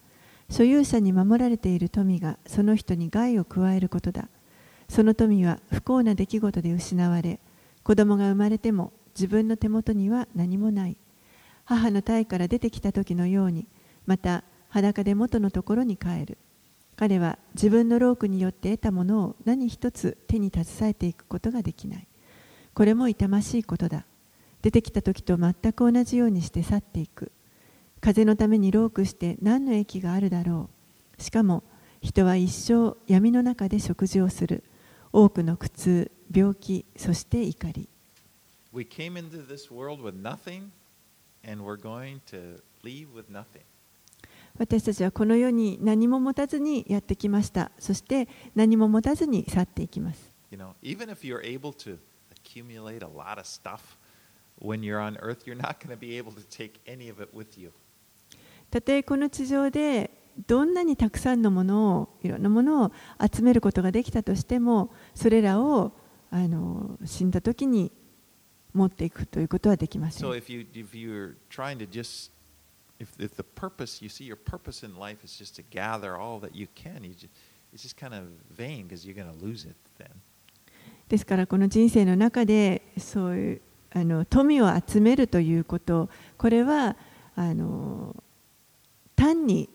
[0.50, 4.28] 所有者に守られている富がその人に害を加えることだ
[4.88, 7.38] その富は不幸な出来事で失われ
[7.82, 10.96] 子供が生まれても自分の手元には何もない
[11.64, 13.66] 母の体から出てきた時のように
[14.06, 16.36] また裸で元のところに帰る
[16.96, 22.08] 彼は自分の労苦によって得たものを何一つ手に携えていくことができない。
[22.72, 24.04] これも痛ましいことだ。
[24.62, 27.30] 出てきた時と全く同じようにして去っていく。
[28.00, 30.70] 風のために労苦して何の益があるだろ
[31.18, 31.22] う。
[31.22, 31.62] しかも
[32.00, 34.64] 人は一生闇の中で食事をする。
[35.12, 37.88] 多くの苦痛、病気、そして怒り。
[38.72, 40.70] We came into this world with nothing,
[41.48, 43.62] and we're going to leave with nothing.
[44.58, 47.72] 私たちはこの世に何も持たずにやってきました。
[47.78, 50.30] そして何も持たずに去っていきます。
[58.70, 60.10] たとえこの地上で
[60.46, 62.92] どんなにたくさんのものを、いろんなものを
[63.32, 65.92] 集めることができたとしても、それらを
[66.30, 67.92] あの死んだときに
[68.72, 70.18] 持っていくということはできます。
[72.98, 76.54] If if the purpose you see your purpose in life is just to gather all that
[76.54, 77.28] you can, you just
[77.72, 80.10] it's just kind of vain because you're going to lose it then.
[81.08, 83.60] ですからこの人生の中でそういう
[83.92, 86.96] あの富を集めるということこれは
[87.36, 88.16] あの
[89.14, 89.68] 単に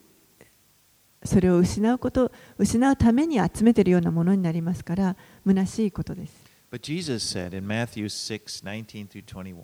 [1.24, 6.50] それを失うこと失うために集めているようなものになりますから虚しいことです。
[6.72, 9.56] But Jesus said in Matthew 6, 19 through 21,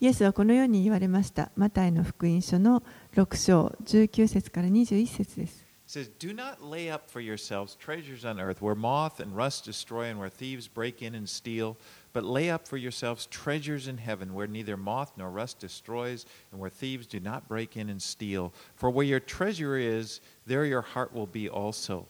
[0.00, 1.50] イエスはこのように言われました。
[1.56, 2.82] マタイの福音書の
[3.14, 5.64] 6章19節から21節です。
[5.86, 9.66] It says, Do not lay up for yourselves treasures on earth where moth and rust
[9.66, 11.76] destroy and where thieves break in and steal,
[12.14, 16.60] but lay up for yourselves treasures in heaven where neither moth nor rust destroys and
[16.60, 18.52] where thieves do not break in and steal.
[18.76, 22.06] For where your treasure is, there your heart will be also.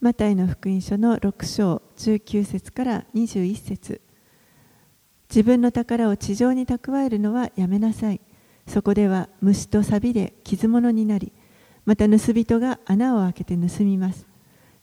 [0.00, 4.00] マタイの福音書の6章19節から21節
[5.33, 8.19] 自分の宝を地上に蓄えるのはやめなさい。
[8.67, 11.31] そこでは虫と錆で傷物になり、
[11.85, 14.27] また盗人が穴を開けて盗みます。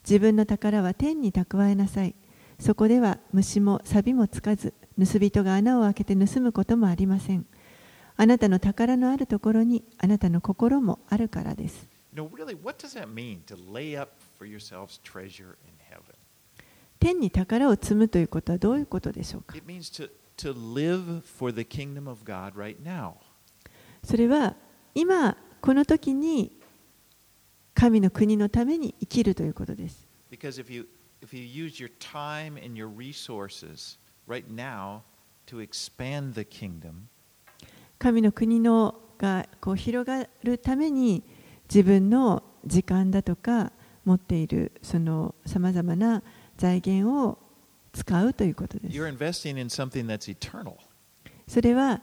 [0.09, 2.15] 自分の宝は天に蓄えなさい。
[2.59, 7.45] そこでは虫も錆もつかず、盗人が穴を開けて盗むこともありません。
[8.17, 11.87] あなたの宝のあるところにあなたの心もあるからです。
[12.17, 16.17] You know, really, what does that mean to lay up for yourselves treasure in heaven?
[16.99, 19.55] 天に宝を積むということはどういうことでしょうか？
[24.05, 24.55] それは
[24.94, 26.57] 今この時に
[27.74, 30.07] 神の国のために生きるということです。
[37.98, 41.24] 神の国のがこう広がるために
[41.68, 43.72] 自分の時間だとか
[44.05, 45.01] 持っているさ
[45.59, 46.22] まざまな
[46.57, 47.38] 財源を
[47.99, 48.97] 使うということです。
[51.49, 52.01] それは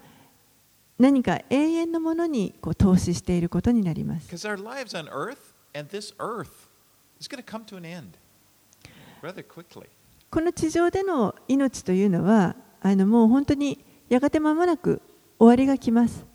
[0.99, 4.27] 何か永遠のものにこう投資していることになります。
[10.29, 15.01] この地上での命というのはあのもう本当にやがて間もなく
[15.39, 16.25] 終わりが来ます。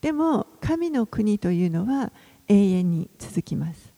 [0.00, 2.12] でも神の国というのは。
[2.50, 3.92] 永遠に続きます。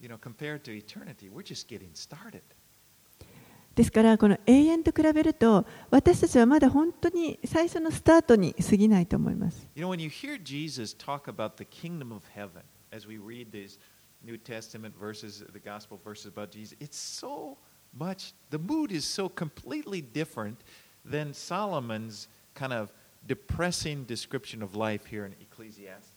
[3.74, 9.66] ですからこの永遠と比べると私たちはまだ本当に最初のスタートに過ぎないと思います。
[9.74, 12.62] You know, when you hear Jesus talk about the kingdom of heaven,
[12.94, 13.78] as we read these
[14.22, 17.56] New Testament verses, the gospel verses about Jesus, it's so
[17.98, 20.58] much, the mood is so completely different
[21.06, 22.92] than Solomon's kind of
[23.26, 26.11] depressing description of life here in Ecclesiastes.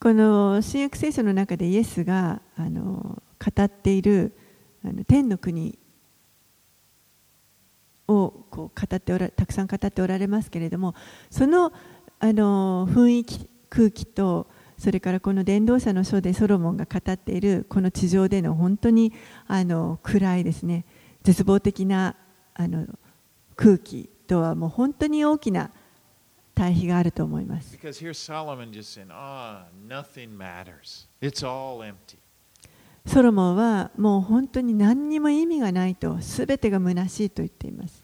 [0.00, 4.32] この新約聖書の中でイエスがあの語っている
[4.84, 5.76] あの天の国
[8.06, 10.94] をこう語っておらたくさん語っておられますけれども
[11.30, 11.72] その
[12.20, 14.46] あの雰囲気空気と
[14.78, 19.12] それからこの伝道者の書でソロモンが語っているこの地上での本当に
[19.48, 20.84] あの暗いですね
[21.24, 22.14] 絶望的な
[22.54, 22.86] あの
[23.56, 25.72] 空気とはもう本当に大きな
[26.58, 27.78] 対比があると思います。
[33.06, 38.02] ソロモンはもう本当に何にも意味がないと、すてが虚しいと言っています。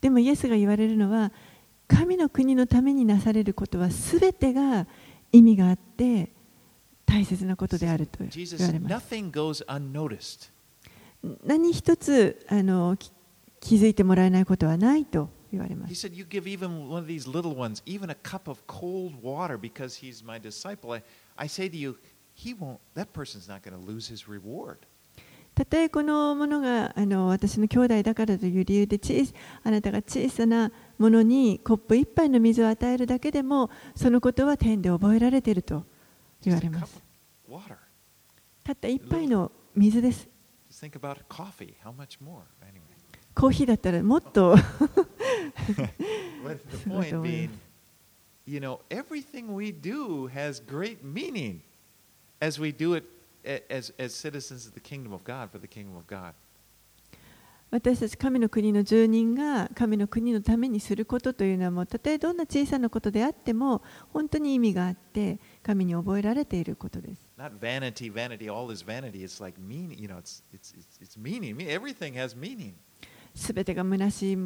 [0.00, 0.66] でも、イエス、が言。
[0.66, 1.32] われるのは、
[1.86, 4.88] 神の国のためになされることは、すべてが
[5.30, 6.32] 意味があって、
[7.06, 8.32] 大切なことであると言わ。
[11.44, 13.12] 何一つあのき
[13.60, 16.06] 気づいてもらえないことはないと言われま He す。
[16.06, 19.96] said, You give even one of these little ones, even a cup of cold water because
[20.04, 20.92] he's my disciple.
[20.92, 21.02] I,
[21.36, 21.96] I say to you,
[22.34, 24.78] he won't, that person's not going to lose his reward.
[25.54, 35.84] たとえこのものがあの私の兄弟だからという理由で小さあなたが小さなものにコップ一杯の水を与えるだけでもそのことは天で覚えられていると
[36.42, 37.02] 言われます。
[38.64, 40.26] たった一杯の水です。
[43.34, 44.56] コーヒーだったらもっと。
[57.70, 65.38] 私たち神の国の住人が神の国のためにすることというのはもうたとえどんな小さなことであっても本当に意味があって。
[65.62, 67.28] 神に覚えられていることです。
[67.38, 69.22] Not vanity, vanity, all is vanity.
[69.22, 71.56] It's like meaning, you know, it's, it's, it's, it's meaning.
[71.56, 72.74] Me- Everything has meaning.
[73.34, 74.36] すべてが虚しい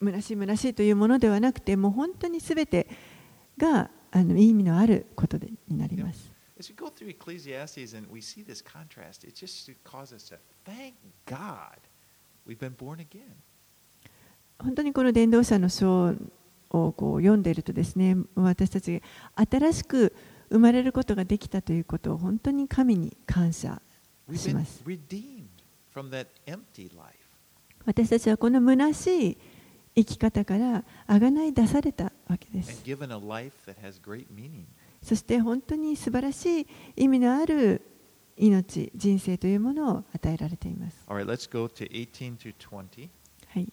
[0.00, 2.86] 虚しい虚しいというものではなくてもう本当にすべて
[3.56, 6.30] があの意味のあることでになります。
[6.58, 10.38] As we go through Ecclesiastes and we see this contrast, it just should cause us to
[10.66, 10.94] thank
[11.24, 11.78] God
[12.46, 13.22] we've been born again.
[14.58, 16.14] 本当にこの伝道者の書
[16.70, 20.14] をこう読んでいるとですね私たちが新しく
[20.50, 23.80] 生まれることができたということを本当に神に感謝
[24.34, 24.82] します。
[27.84, 29.38] 私たちはこの虚しい
[29.96, 32.82] 生き方からあがない出されたわけです。
[35.02, 36.66] そして本当に素晴らしい
[36.96, 37.82] 意味のある
[38.36, 40.96] 命、人生というものを与えられています。
[41.08, 43.08] All right, let's go to 18 through 20.
[43.48, 43.72] はい、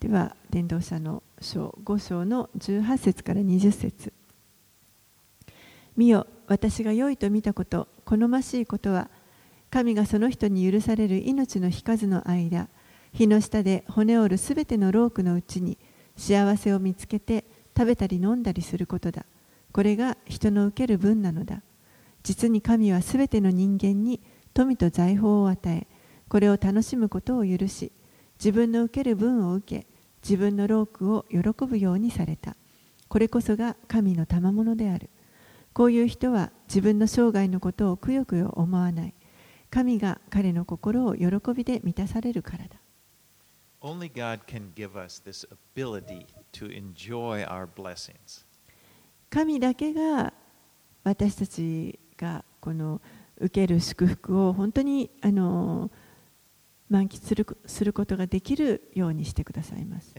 [0.00, 4.12] では、伝道者の書5章の18節から20節
[5.96, 9.08] 見よ、私が良いと見たこと、好ましいことは、
[9.70, 12.68] 神がその人に許される命の日数の間、
[13.12, 15.78] 日の下で骨折るすべてのロークのうちに
[16.16, 17.44] 幸せを見つけて
[17.76, 19.24] 食べたり飲んだりすることだ。
[19.72, 21.62] これが人の受ける分なのだ。
[22.22, 24.20] 実に神はすべての人間に
[24.52, 25.86] 富と財宝を与え、
[26.28, 27.92] これを楽しむことを許し、
[28.38, 29.86] 自分の受ける分を受け、
[30.26, 32.56] 自分のロークを喜ぶようにされた。
[33.06, 35.08] これこそが神の賜物である。
[35.72, 39.14] こういう人は自分の生涯のことをくよくよ思わない。
[39.70, 42.70] 神が彼の心を喜びで満たされるからだ。
[43.80, 45.46] Only God can give us this
[45.76, 48.44] ability to enjoy our blessings.
[49.30, 50.32] 神だけが
[51.04, 53.00] 私たちがこの
[53.38, 55.88] 受ける祝福を本当にあの
[56.88, 57.24] 満喫
[57.66, 60.14] する,ことができるようにしてくださいます。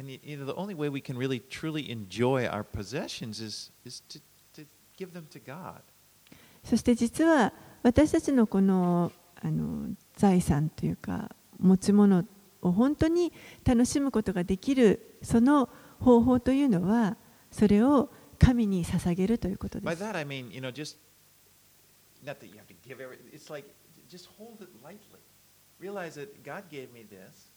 [6.63, 7.53] そして実は
[7.83, 12.25] 私たちのこの,あの財産というか持ち物
[12.61, 13.31] を本当に
[13.63, 17.15] 楽しむことができるその方法というのは
[17.51, 18.09] それを
[18.39, 19.85] 神に捧げるということです。
[25.79, 27.51] Realize that God gave me this,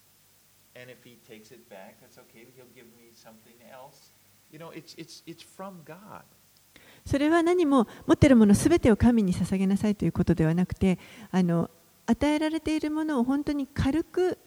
[0.76, 2.46] and if He takes it back, that's okay.
[2.54, 4.10] He'll give me something else.
[4.52, 6.24] You know, it's it's it's from God.
[7.06, 10.98] それは何も持っているものすべてを神に捧げなさいということではなくて
[11.30, 11.70] あの
[12.06, 14.38] 与えられているものを本当に軽く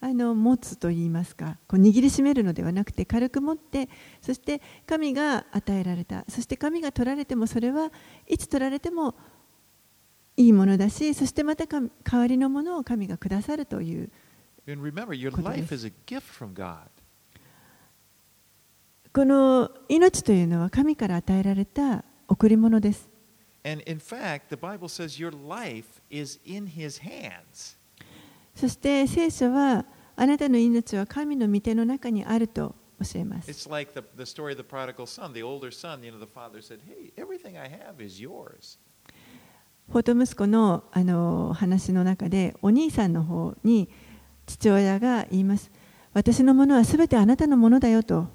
[0.00, 3.88] あの持つといいますかこう握りしめるのではなくて軽く持って
[4.20, 7.92] そして神が与えられたそして神が取られてもそれは
[8.26, 9.14] いつ取られても
[10.36, 14.10] いいものだしそしてまたか代わりのものを神がくださるという
[14.66, 15.92] ことです。
[19.12, 23.10] この命というのは神から与えられた贈り物です。
[28.54, 29.84] そして聖書は
[30.16, 33.50] あなたの命は神の御手の中にあると教えます。
[33.50, 35.34] It's like the, the story of the prodigal son.
[35.34, 38.78] The older son, you know, the father said, Hey, everything I have is yours.
[39.92, 43.90] ポート息子の,あの話の中でお兄さんの方に
[44.46, 45.70] 父親が言います
[46.14, 48.26] 私のものは全てあなたのものだよと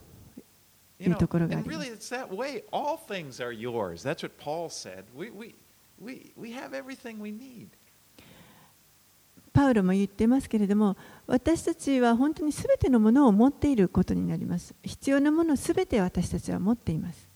[1.00, 2.14] いうところがあります。
[9.52, 10.96] パウロも言ってますけれども
[11.26, 14.76] 私たちは本当に全てのものを持っていることになります。
[14.84, 17.28] 必要なものを全て私たちは持っています。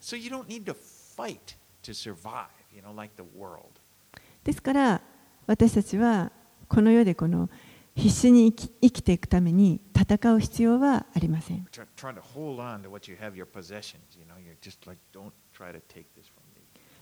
[4.44, 5.02] ですから
[5.48, 6.32] 私たちは
[6.68, 7.50] この世でこの
[7.96, 11.66] 必死に生き,ていくために戦う必要はありません。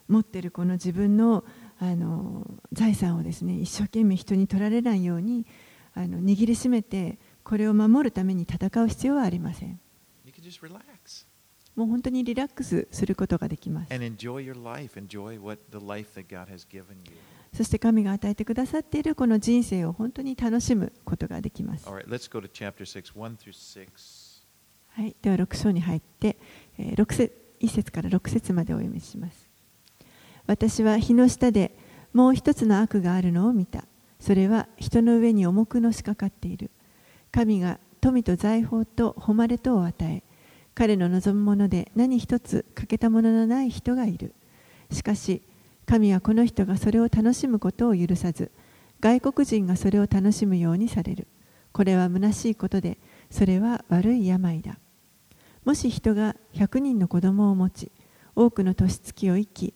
[0.08, 1.44] 持っているこの自分の,
[2.74, 5.46] 財産をですね一生懸命人に取られないように
[5.96, 9.80] 握りしめてこれを守るために戦う必要はありません。
[11.76, 13.94] もう本当にリラックスすることができます.
[17.54, 21.88] そして神が与えてくださっているこの人生を本当に楽しむことができます。
[21.88, 24.44] All right, let's go to chapter 6, 1 through 6.
[24.90, 26.38] はい、では6章に入って、
[26.78, 29.50] えー6節1節から6節までお読みします。
[30.48, 31.78] 私は日の下で
[32.14, 33.86] もう一つの悪があるのを見た。
[34.20, 36.72] それは人の上に重くのしかかっている。
[37.32, 40.24] 神が富と財宝と誉れとを与え、
[40.80, 44.34] 彼の望むもので何一つ欠けたもののない人がいる。
[44.92, 45.42] しかし、
[45.86, 48.50] 神はこの人がそれを楽しむことを許さず、
[49.02, 51.28] 外国人がそれを楽しむようにされる。
[51.74, 52.98] これは虚しいことで、
[53.30, 54.80] それは悪い病だ。
[55.66, 57.92] もし人が100人の子供を持ち、
[58.34, 59.74] 多くの年月を生き、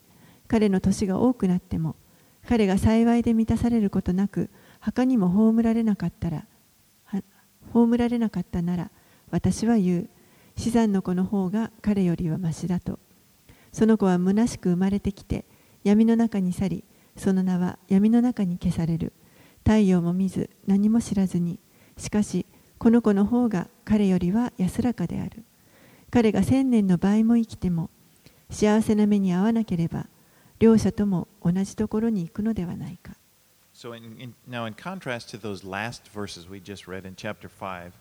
[0.47, 1.97] 彼の年が多くなっても、
[2.47, 4.49] 彼が幸いで満たされることなく、
[4.79, 6.45] 墓にも葬られなかったら、
[7.73, 8.89] 葬られなかったなら、
[9.31, 10.09] 私は言う、
[10.55, 12.99] 死産の子の方が彼よりはましだと。
[13.71, 15.45] その子は虚しく生まれてきて、
[15.83, 16.83] 闇の中に去り、
[17.17, 19.13] その名は闇の中に消される。
[19.65, 21.59] 太陽も見ず、何も知らずに、
[21.97, 22.45] しかし、
[22.77, 25.43] この子の方が彼よりは安らかである。
[26.11, 27.89] 彼が千年の倍も生きても、
[28.49, 30.07] 幸せな目に遭わなければ、
[30.59, 33.13] 両者とも同じところに行くのではないか。
[33.73, 37.91] So in, in, now, in contrast to those last verses we just read in chapter 5,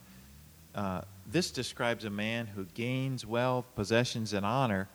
[0.74, 4.88] uh, this describes a man who gains wealth, possessions, and honor,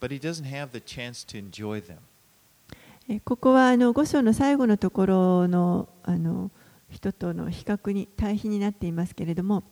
[0.00, 1.98] but he doesn't have the chance to enjoy them.
[3.08, 6.50] えここはあの5章の最後のところのあの
[6.90, 9.62] 人との比較に対比になっていますけれども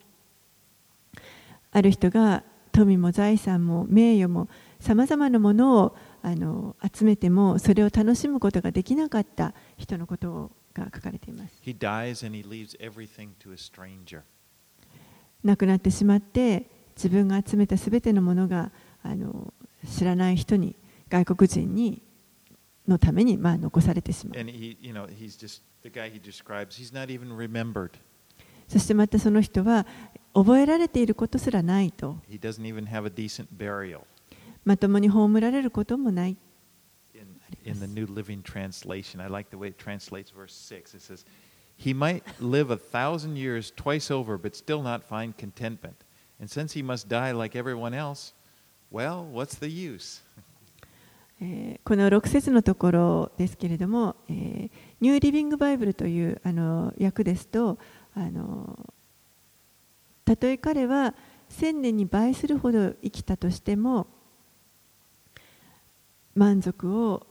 [1.72, 4.48] ある人が富も財産も名誉も
[4.80, 14.22] さまざまなものをあの集めてもそれを楽しむことができなかった人のことが書かれています He dies and he leaves everything to a stranger.
[15.44, 16.66] 亡くなってしまって
[16.96, 18.72] 自分が集めたすべてのものが
[19.02, 19.52] あの
[19.86, 20.74] 知らない人に
[21.08, 22.02] 外国人に
[22.88, 24.38] のためにまあ残されてしまう。
[28.66, 29.86] そしてまたその人は
[30.32, 32.16] 覚えられていることすらないと。
[34.64, 36.36] まともに葬られることもない。
[41.84, 45.96] He might live a thousand years twice over, but still not find contentment.
[46.40, 48.32] And since he must die like everyone else,
[48.90, 50.22] well, what's the use?
[51.42, 54.70] えこの6節のところですけれども、えー
[55.02, 57.76] ニューリビング・バイブルというあの訳ですと
[58.14, 58.78] あの
[60.24, 61.14] たとえ彼は
[61.50, 64.06] 千年に倍するほど生きたとしても
[66.34, 67.26] 満足を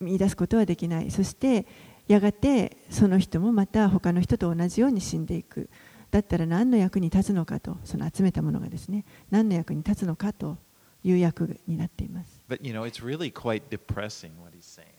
[0.00, 1.66] 見出すことはできないそして
[2.06, 5.70] やがてその人もまた他の人と同じように死んでいく
[6.10, 10.58] だったら何の役に立つのかとその集めたものがですね何の役に立つのかと
[11.02, 14.94] いう役になっています But you know, really quite depressing what he's saying.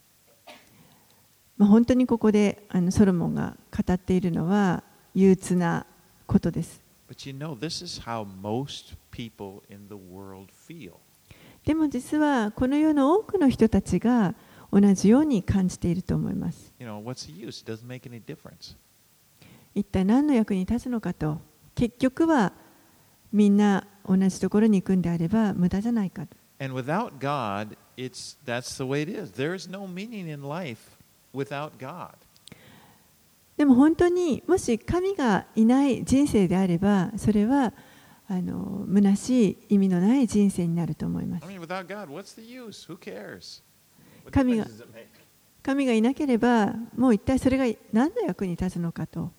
[1.58, 4.84] まあ、本当にここであのソロモンが語っているのは
[5.14, 5.86] 憂鬱な
[6.28, 6.82] ことです。
[7.08, 10.95] But you know, this is how most people in the world feel.
[11.64, 14.36] でも実はこの世の多くの人たちが
[14.76, 16.74] 同じように感じていると思います。
[19.74, 21.40] 一体何の役に立つのかと、
[21.76, 22.52] 結局は
[23.32, 26.36] みんな同じところに行くんであれば無駄じゃないかと。
[33.56, 37.72] でも本当にもし神がいない人生であればそれは
[38.28, 41.46] あの虚しい意味のない人生になると思います。
[44.32, 44.66] 神が,
[45.64, 49.32] 神がいなければ、もう一体それが何の役に立つのかと,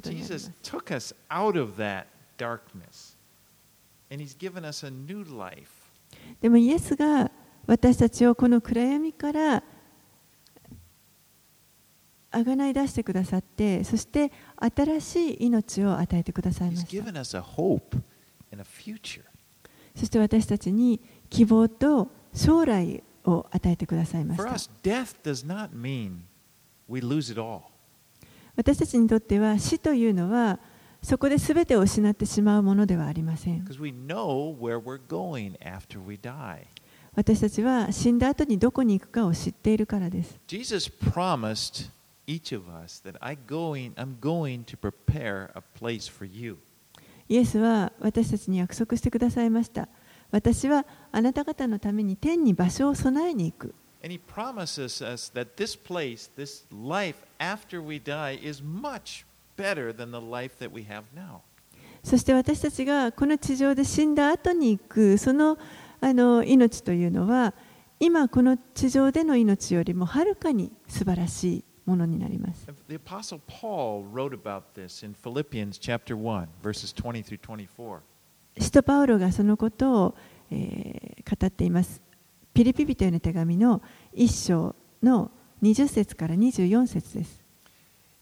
[0.00, 0.10] と。
[6.40, 7.30] でもイエスが
[7.66, 9.62] 私たちをこの暗闇から
[12.30, 16.86] あがない出してくださって、そして新しい命を与えてくださいました。
[19.96, 24.44] そして私たちに希望と将来を与えてくださいました。
[28.56, 30.58] 私たちにとっては死というのは
[31.02, 33.64] そこで全てを失ってしまうものではありません。
[37.14, 40.38] 私たちは死んだ後にどこに行くかを知っているからです。
[40.48, 42.20] イエスは私たちに
[47.28, 49.88] 私たちは私たちに約束してくださいました。
[49.88, 49.88] 私たちに約束してくださいました。
[50.30, 59.24] 私はあなた方のために天に場所を備えに行く And he promises us that this place, this life after we die, is much
[59.56, 61.40] better than the life that we have now.
[62.04, 65.58] そして私たちがこの地上で死んだ後に行くその
[66.00, 67.54] あの命というのは
[67.98, 72.66] 今この地上での命よりもはるかに素晴らしいものになります。
[72.88, 78.00] The Apostle Paul wrote about this in Philippians chapter 1, verses 20 through 24.
[78.57, 80.15] 使徒パウロがそのことを、
[80.51, 82.01] えー語っています。
[82.53, 83.81] ピリピ人への手紙の
[84.15, 85.31] 1章の
[85.63, 87.41] 20節から24節です。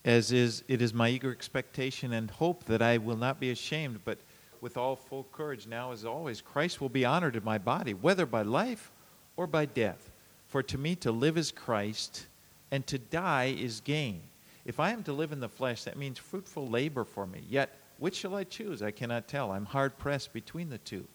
[0.04, 4.00] As is, it is my eager expectation and hope that I will not be ashamed,
[4.06, 4.18] but
[4.62, 8.26] with all full courage, now as always, Christ will be honored in my body, whether
[8.26, 8.92] by life
[9.36, 10.12] or by death.
[10.48, 12.28] For to me to live is Christ,
[12.72, 14.22] and to die is gain.
[14.66, 17.44] If I am to live in the flesh, that means fruitful labor for me.
[17.48, 18.83] Yet, which shall I choose?
[18.83, 19.53] I cannot tell.
[19.53, 21.07] I'm hard pressed between the two.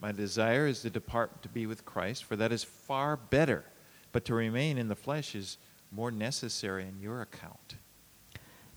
[0.00, 3.64] My desire is to depart to be with Christ, for that is far better.
[4.12, 5.58] But to remain in the flesh is
[5.92, 7.76] more necessary in your account.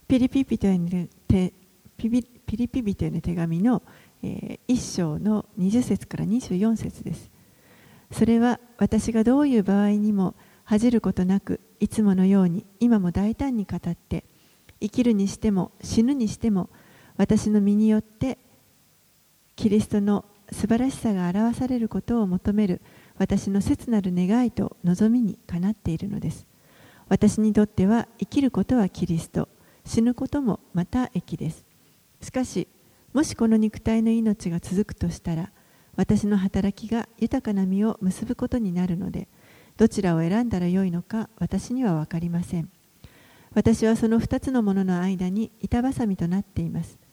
[0.06, 1.52] ピリピ人への手
[1.96, 3.82] ピリピリピ人への手紙の、
[4.22, 7.30] えー、1章の20節から24節です。
[8.12, 10.34] それは私がどういう場合にも
[10.64, 14.24] 恥じることなくいつものように今も大胆に語って
[14.80, 16.68] 生きるにしても死ぬにしても
[17.16, 18.38] 私の身によって
[19.56, 22.80] キリストの素晴らしさが表されることを求める
[23.18, 26.46] 私の切なる願いと望みにかなっているのです。
[27.08, 29.48] 私にとっては生きることはキリスト、
[29.84, 31.64] 死ぬこともまた益です。
[32.20, 32.66] しかし、
[33.12, 35.50] もしこの肉体の命が続くとしたら、
[35.96, 39.28] 私の働きが豊かな実を結ぶことになるので、
[39.76, 42.70] どちらを選んだらよいのか私には分かりません。
[43.54, 47.03] 私はその2つのものの間に板挟みとなっています。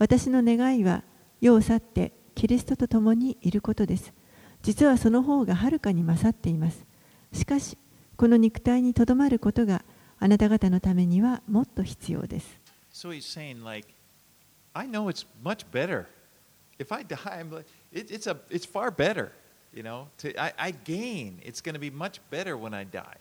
[0.00, 1.04] 私の願いは
[1.42, 4.14] 世を去ってキリストと共にいることです。
[4.62, 6.86] 実はその方がはるかに勝っています。
[7.34, 7.76] しかし、
[8.16, 9.84] この肉体にとどまることが
[10.18, 12.58] あなた方のためにはもっと必要です。
[12.90, 13.88] So he's saying, like,
[14.72, 16.06] I know it's much better.
[16.78, 19.32] If I die, I'm like, it, it's a, it's far better.
[19.74, 21.40] You know, to, I, I gain.
[21.42, 23.18] It's going to be much better when I die.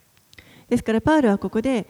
[0.69, 1.85] ですからパウロはここで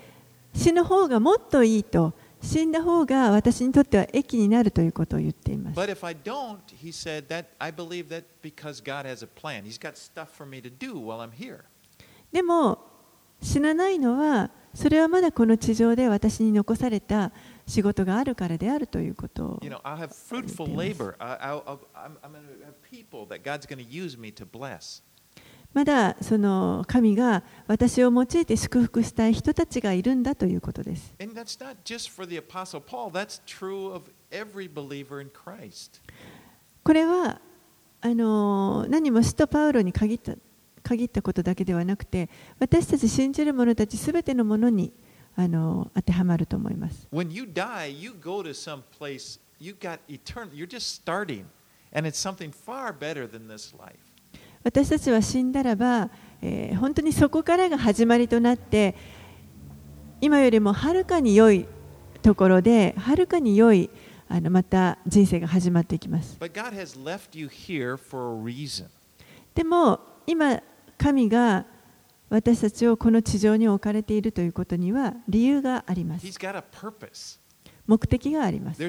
[0.56, 5.76] 死ぬ方がもっといいと死んだ方が私にとっては益になるということを言っています。
[12.32, 12.80] でも
[13.42, 17.32] 死なないのはそれはまだこの地上で私に残された
[17.66, 20.34] 仕事があるからであるということを言っています。
[25.74, 31.14] まだその神が私を用いて祝福したい人たちがいるんだということです。
[36.84, 37.40] これは
[38.02, 40.34] あの何も使徒パウロに限っ,た
[40.82, 44.92] 限ったことだけではなくて私たち信じる者たちすべてのものに
[45.36, 47.08] あの当てはまると思います。
[54.64, 56.10] 私たちは死んだらば、
[56.42, 58.96] えー本当にそこからが始まりとなって
[60.22, 61.66] 今よりもはるかに良い
[62.22, 63.90] ところではるかに良い
[64.28, 66.38] あのまた人生が始まっていきます。
[66.40, 68.88] But God has left you here for a reason.
[69.56, 70.62] でも今
[70.98, 71.66] 神が
[72.30, 76.26] 私たちをこの地上に置かれているということには理由があります。
[77.88, 78.80] 目的があります。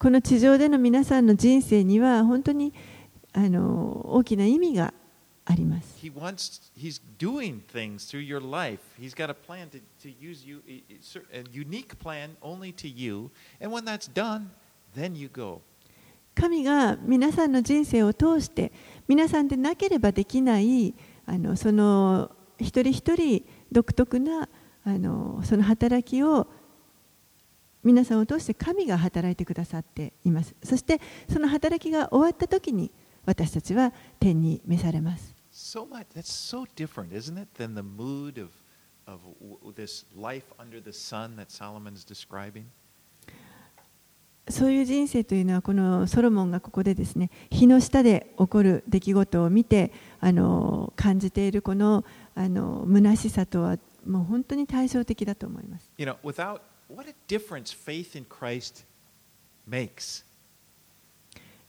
[0.00, 2.72] この地上での皆さんの人生には本当に
[3.34, 4.94] あの大きな意味が
[5.44, 5.98] あります。
[16.34, 18.72] 神が皆さんの人生を通して
[19.06, 20.94] 皆さんでなければできない
[21.26, 24.48] あのその一人一人独特な
[24.82, 26.46] あのその働きを
[27.82, 31.00] 皆さんを通して神が働いてくださっていますそして
[31.32, 32.90] その働きが終わった時に
[33.24, 36.06] 私たちは天に召されます so much.
[36.14, 38.50] That's so different, isn't it, than the mood of,
[39.06, 39.20] of
[39.74, 42.64] this life under the sun that Solomon's describing?
[44.48, 52.04] そういう人生というのはこのソロモンがここでですね日の下で起こる出来事を見てあの感じているこの
[52.34, 55.92] あの虚しさとはもう本当に対照的だと思います。
[55.98, 56.62] You know, without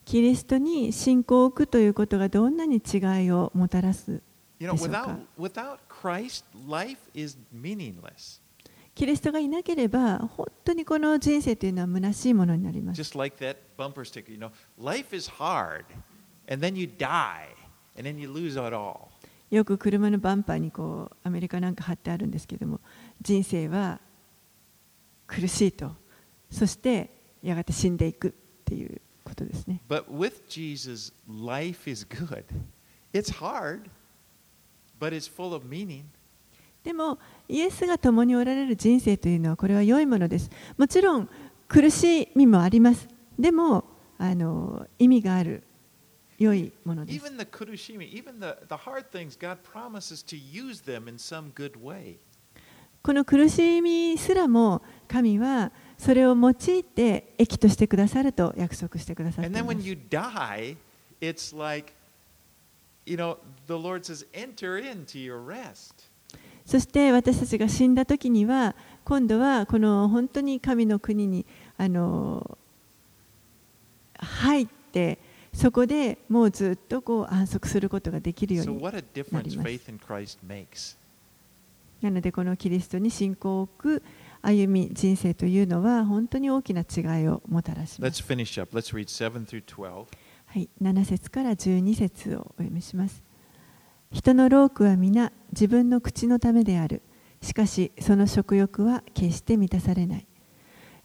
[0.03, 4.19] キリストに信仰を置くということがどんなに違いをもたらす
[4.59, 5.19] でか？
[8.95, 13.01] キリストがいなければ本当にこの人生というのは虚しいものになります。
[19.51, 22.80] よく車のバンパーにこうアメリカなんか貼ってあるんですけども
[23.22, 23.99] 人生は
[25.32, 25.91] 苦しいと
[26.49, 27.09] そして
[27.41, 28.32] やがて死んでいくっ
[28.65, 32.43] ていうことですね But with Jesus, life is good.
[33.13, 33.89] It's hard,
[34.99, 36.03] but it's full of meaning.
[36.84, 41.29] でもイエスが共におられる人生というのはこれは良いものですもちろん
[41.67, 43.07] 苦しみもあります
[43.38, 43.86] でも
[44.17, 45.63] あの意味がある
[46.39, 51.51] 良いものです Even the kurushimi, even the, the hard things, God promises to use them in some
[51.53, 52.17] good way.
[53.04, 59.49] この苦しみすらも神はそれを用いて益としてくださると約束してくださっい。
[66.66, 71.45] そして私たちが死んだ時には今度はこの本当に神の国に
[71.78, 72.58] あの
[74.18, 75.18] 入って
[75.54, 78.91] そこでもうずっとこう安息することができるようにな
[79.41, 79.66] りま
[80.76, 81.01] す。
[82.02, 84.04] なのでこのキリストに信仰を置く
[84.41, 88.24] 歩み人生というのは本当に大きな違いをもたらしま Let's す。
[88.24, 88.76] finish up.
[88.76, 90.06] Let's read 7 through 12.
[90.45, 93.24] はい、7節から12節をお読みします。
[94.12, 97.02] 人の労苦は皆自分の口のためである。
[97.41, 100.28] しかしその食欲は決して満たされない。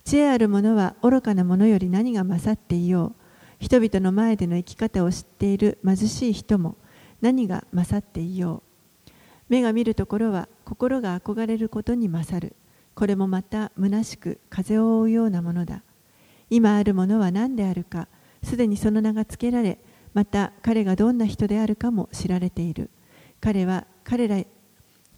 [0.05, 3.23] 知恵ある者は愚かな者より何が勝っていよう。
[3.59, 6.77] 人々の前での生き方を知っている貧しい人も
[7.21, 8.66] 何が勝っていよう。
[9.49, 12.57] 目が見るところは心が憧れることに勝る。
[12.95, 15.83] これもまた虚しく風を追うようなものだ。
[16.51, 18.09] 今あるものは何であるか。
[18.43, 19.79] すでにその名が付けられ、
[20.15, 22.91] また彼がどんな人であるかも知られている。
[23.41, 24.43] 彼は彼ら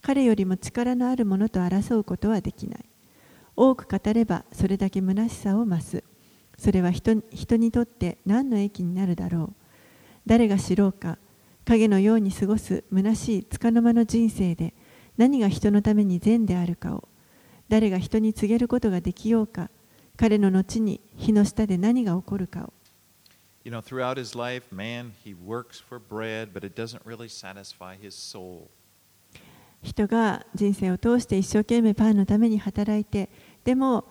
[0.03, 2.85] 彼よりも力のある者と争うことはできない。
[3.57, 6.05] 多く語ればそれだけ虚しさを増す。
[6.57, 9.55] それは人人にとって何の益になるだろう。
[10.27, 11.19] 誰が知ろうか。
[11.69, 14.73] 影のように過ごす虚しい束の間の人生で
[15.19, 17.09] 何が人のために善であるかを。
[17.69, 19.69] 誰が人に告げることができようか。
[20.17, 22.73] 彼の後に火の下で何が起こるかを。
[23.65, 28.13] You know, throughout his life, man, he works for bread, but it doesn't really satisfy his
[28.13, 28.69] soul.
[29.83, 33.29] 人が人生を通して一生懸命パンのために働いて
[33.65, 34.07] でも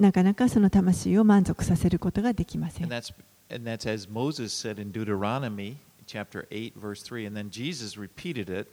[0.00, 3.14] なかなかその魂を満足させることができませ And ん that's,
[3.54, 5.76] and that's as Moses said in Deuteronomy
[6.06, 8.68] chapter 8, verse 3, and then Jesus repeated it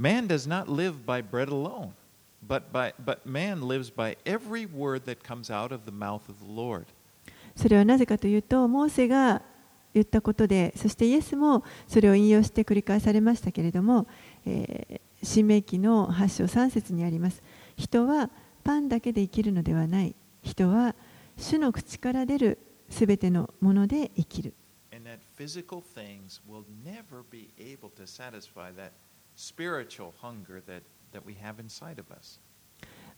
[0.00, 1.92] Man does not live by bread alone,
[2.42, 6.40] but, by, but man lives by every word that comes out of the mouth of
[6.40, 6.86] the Lord.
[7.54, 9.42] それはなぜかというとモーセが
[9.92, 14.06] 言ったことでそしてイエスもそれを引用して繰り返されましたけれども、
[14.46, 17.42] えー、新明記の8章3節にあります
[17.76, 18.30] 人は
[18.64, 20.94] パンだけで生きるのではない人は
[21.36, 22.58] 主の口から出る
[22.88, 24.54] すべてのもので生きる
[25.40, 28.92] physical things will never be able to satisfy that
[29.36, 30.82] spiritual hunger that,
[31.12, 32.38] that we have inside of us.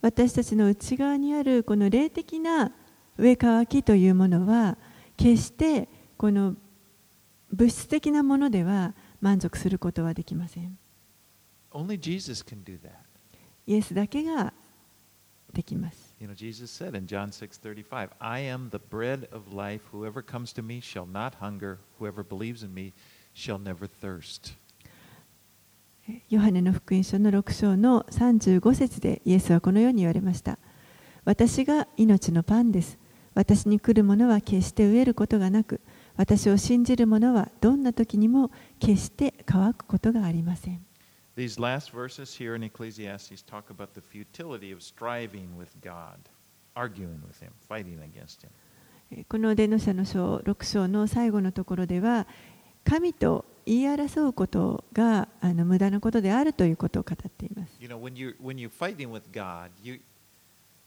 [0.01, 2.73] 私たちの内側にあるこの霊的な
[3.19, 4.79] 上乾きというものは
[5.17, 6.55] 決してこの
[7.53, 10.79] 物質的なものでは満足することはできません
[11.73, 12.91] Only Jesus can do that.
[13.67, 14.53] イエスだけが
[15.53, 19.83] できます You know, Jesus said in John 6:35, "I am the bread of life.
[19.91, 21.81] Whoever comes to me shall not hunger.
[21.99, 22.93] Whoever believes in me
[23.35, 24.55] shall never thirst."
[26.29, 30.59] ヨハネの福音書の6章の35節でイエスはこのように言われました
[31.25, 32.99] 私が命のパンです
[33.35, 35.81] 私に来る者は決して飢えることがなく
[36.17, 38.51] 私を信じる者はどんな時にも
[38.81, 40.85] 決して乾くことがありません
[41.36, 46.18] These last verses here in Ecclesiastes talk about the futility of striving with God,
[46.76, 48.50] arguing with him, fighting against him.
[49.12, 52.28] えこの伝道者の書6章の最後のところでは
[52.84, 60.00] 神と言い争うことがあの無駄なことであるということを語っています You know, when you when you're fighting with God, you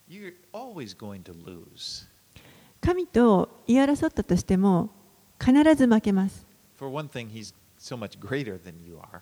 [0.08, 2.06] you're always going to lose.
[2.80, 4.90] 神と言い争ったとしても
[5.38, 6.44] 必ず負けます
[6.76, 9.20] For one thing, he's so much greater than you are.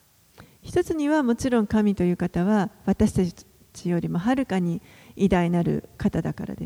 [0.64, 4.82] 一つにはもちろん神という方は私たちよりもはるかに
[5.16, 6.66] 偉大なる方だからで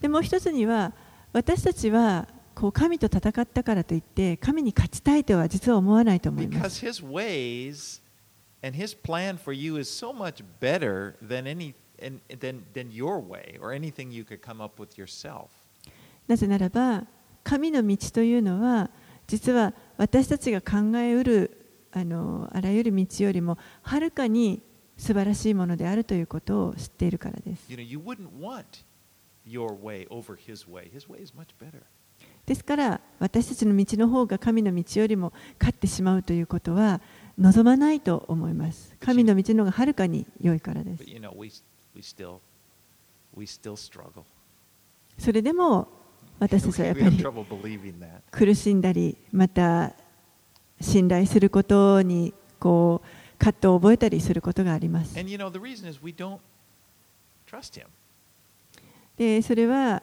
[0.00, 0.92] でもう一つには
[1.32, 6.86] 私たちはこう神と戦ったからといって神に勝ちたいとは実は思わないと思います。
[16.26, 17.04] なぜならば
[17.42, 18.90] 神の道というのは
[19.26, 21.56] 実は私たちが考えうる
[21.92, 24.62] あのあらゆる道よりもはるかに
[24.96, 27.68] 素晴らしいものであるということを知っているからです。
[32.46, 37.00] ですから私たちの道の方が神の道よりも勝ってしまうということは
[37.38, 38.94] 望まないと思います。
[39.00, 41.04] 神の道の方がはるかに良いからです.
[45.18, 45.88] それでも
[46.40, 47.24] 私たちはやっぱり
[48.30, 49.92] 苦しんだりまた
[50.80, 55.14] 信頼することにこう葛藤を覚えたりすることがあります。
[59.16, 60.02] でそれは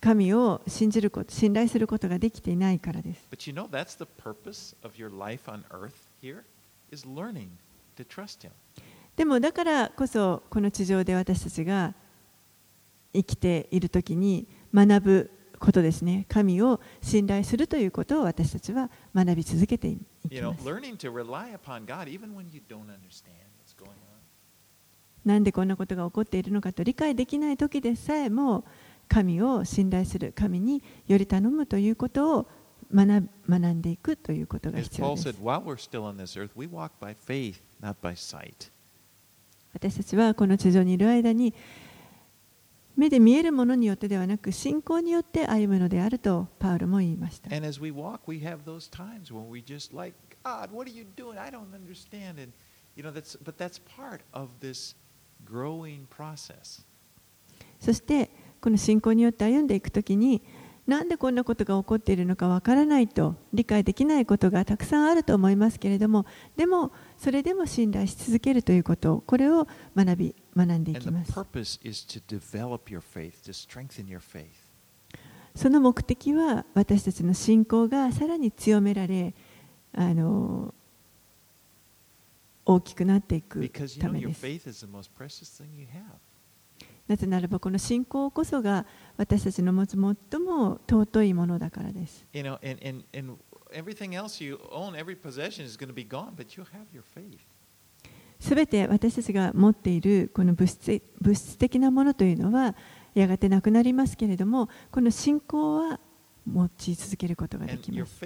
[0.00, 3.28] 神を信じること信頼することができていないからです。
[9.14, 11.94] でもだからこそこの地上で私たちが
[13.12, 16.26] 生きているときに学ぶことですね。
[16.28, 19.96] 神を信頼するということを私たちは学び続けてい
[20.28, 20.64] きます。
[25.24, 28.64] なんでこんなことが起こっているのかと理解できない時でさえも
[29.08, 32.48] 神を信頼する神により頼むということを,
[32.92, 35.28] 学んでいくということが必要です。
[39.74, 41.54] 私たちはこの地上にいる間に
[43.02, 47.54] 目で見えるものによってではなく信仰によって歩むのであるとパウロも言いました。
[47.54, 51.04] And as we walk, we have those times when we just like, God, what are you
[51.16, 51.36] doing?
[51.36, 52.40] I don't understand.
[52.40, 52.52] And
[52.94, 54.94] you know, that's but that's part of this
[55.44, 56.84] growing process.
[57.80, 58.30] そして
[58.60, 60.40] この信仰によって歩んでいくときに
[60.86, 66.26] なんでこんなことが起こっているのかわからないと理解できないことがたくさんあると思いますけれども
[66.56, 71.32] でもそれでも信頼し続けるということこれを学び学んでいきます。
[75.54, 79.34] その目的は私たちの信仰がさらに強められ
[79.92, 80.74] あの
[82.64, 83.60] 大きくなっていく。
[87.08, 88.86] なぜならばこの信仰こそが
[89.16, 92.24] 私たちの持つ最も尊いものだからです。
[98.42, 102.74] 全て私たちが持っているこの物質,物質的なものというのは
[103.14, 106.00] やがてなくなりますけれどもこの信仰は
[106.44, 108.18] 持ち続けることができます。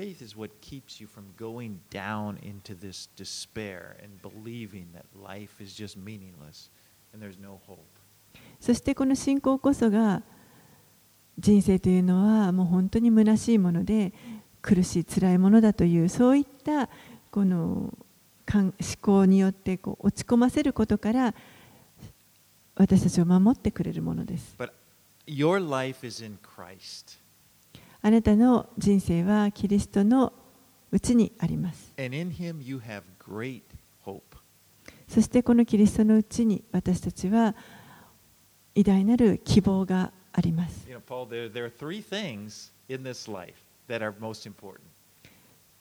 [8.59, 10.23] そしてこの信仰こそが
[11.39, 14.15] 人生というのはもう本当に虚しいもので
[14.63, 16.89] 苦しい辛いものだというそういった
[17.31, 17.93] この
[18.55, 21.35] 思考によってこう落ち込ませることから
[22.77, 24.57] 私たちを守ってくれるものです。
[28.03, 30.33] あなたの人生はキリストの
[30.93, 31.93] うちにあります。
[35.09, 37.55] そしてこのキリストのうちに私たちは
[38.75, 40.87] 偉大なる希望があります。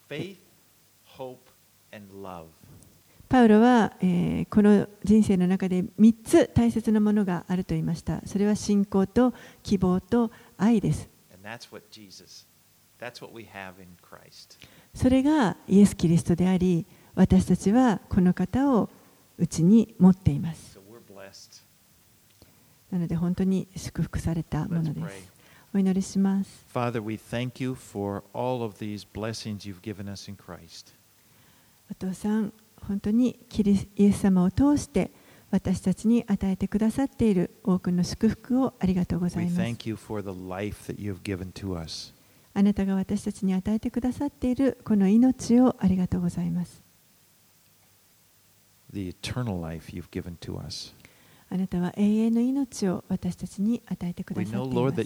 [0.09, 0.38] Faith,
[1.18, 1.38] hope,
[3.27, 8.21] パウロは、え、この人生の中で3つ大切なものがあると言いました。
[8.25, 9.33] それは信仰と
[9.63, 11.09] 希望と愛です。
[14.93, 18.89] それがイエス・キリストであり私たちはこの方を
[19.37, 20.79] うちに持っています。
[22.91, 25.31] なので本当に祝福されたものです。
[25.73, 26.65] お祈りします。
[26.73, 30.93] Father, we thank you for all of these blessings you've given us in Christ.
[31.89, 32.53] お父さん、
[32.88, 35.11] 本当にキリスイエス様を通して
[35.51, 39.61] 私たちに与えてくださっている多くの祝福をありがとうござ We います。
[39.61, 42.13] thank you for the life that you've given to us.
[42.53, 46.86] あなたが私たちに与えてくださっているこの命をありがとうございます。
[48.95, 50.93] the eternal life you've given to us.
[51.49, 55.05] あなたは永遠の命を私たちに与えてくだ We さっています。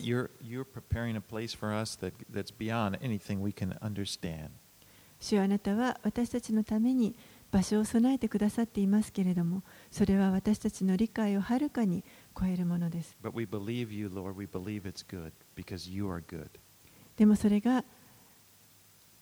[5.20, 7.16] 主よあなたは私たちのために
[7.52, 12.04] 場所を備えてくださっていますけれども、それは私たちの理解をはるかに
[12.40, 13.18] 超えるものです。
[13.24, 14.36] But we believe you, Lord.
[14.38, 16.48] We believe it's good because you are good.
[17.18, 17.84] でもそれが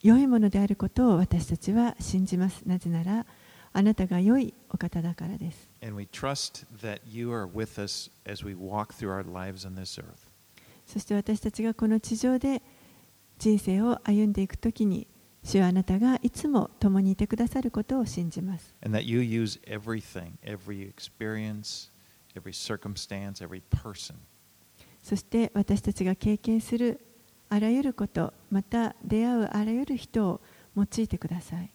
[0.03, 2.61] 良いものであることを私たちは信じます。
[2.65, 3.25] なぜなら、
[3.73, 5.69] あなたが良いお方だからです。
[5.81, 9.99] And we trust that you are with us as we walk through our lives on this
[10.01, 10.27] earth.
[10.85, 12.61] そして私たちがこの地上で
[13.39, 15.07] 人生を歩んでいくときに、
[15.47, 18.75] 主はあなたがいつも共にいてくださることを信じます。
[25.01, 26.99] そして私たちが経験する
[27.47, 30.41] あらゆること、また出会うあらゆる人を
[30.75, 31.71] 用いてください。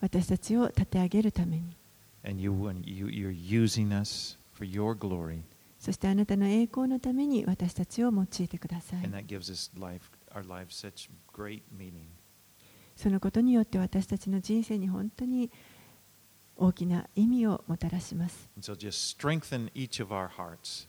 [0.00, 1.76] 私たちを立て上げるために。
[5.80, 9.16] そしてあなたの栄光のために私たちを用いてください And。
[9.16, 12.04] that gives us life, our lives such great meaning.
[12.94, 15.50] そのことによって私たちの人生に本当に
[16.54, 18.50] 大きな意味をもたらします。
[18.54, 20.86] And so just strengthen each of our hearts.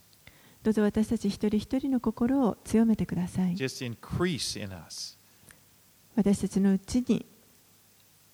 [0.61, 3.55] どうぞ私たち一人一人の心を強めてください。
[3.55, 5.17] Just increase in us.
[6.17, 7.25] 私たちのうちに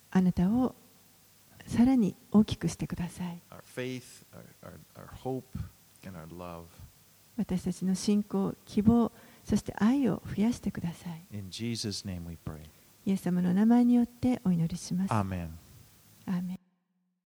[0.10, 0.74] あなたを
[1.68, 3.44] さらに大きくしてください。
[7.38, 9.12] 私たちの信仰、希望、
[9.44, 11.26] そして愛を増やしてください。
[13.06, 15.14] イエス様の名前によってお祈りします。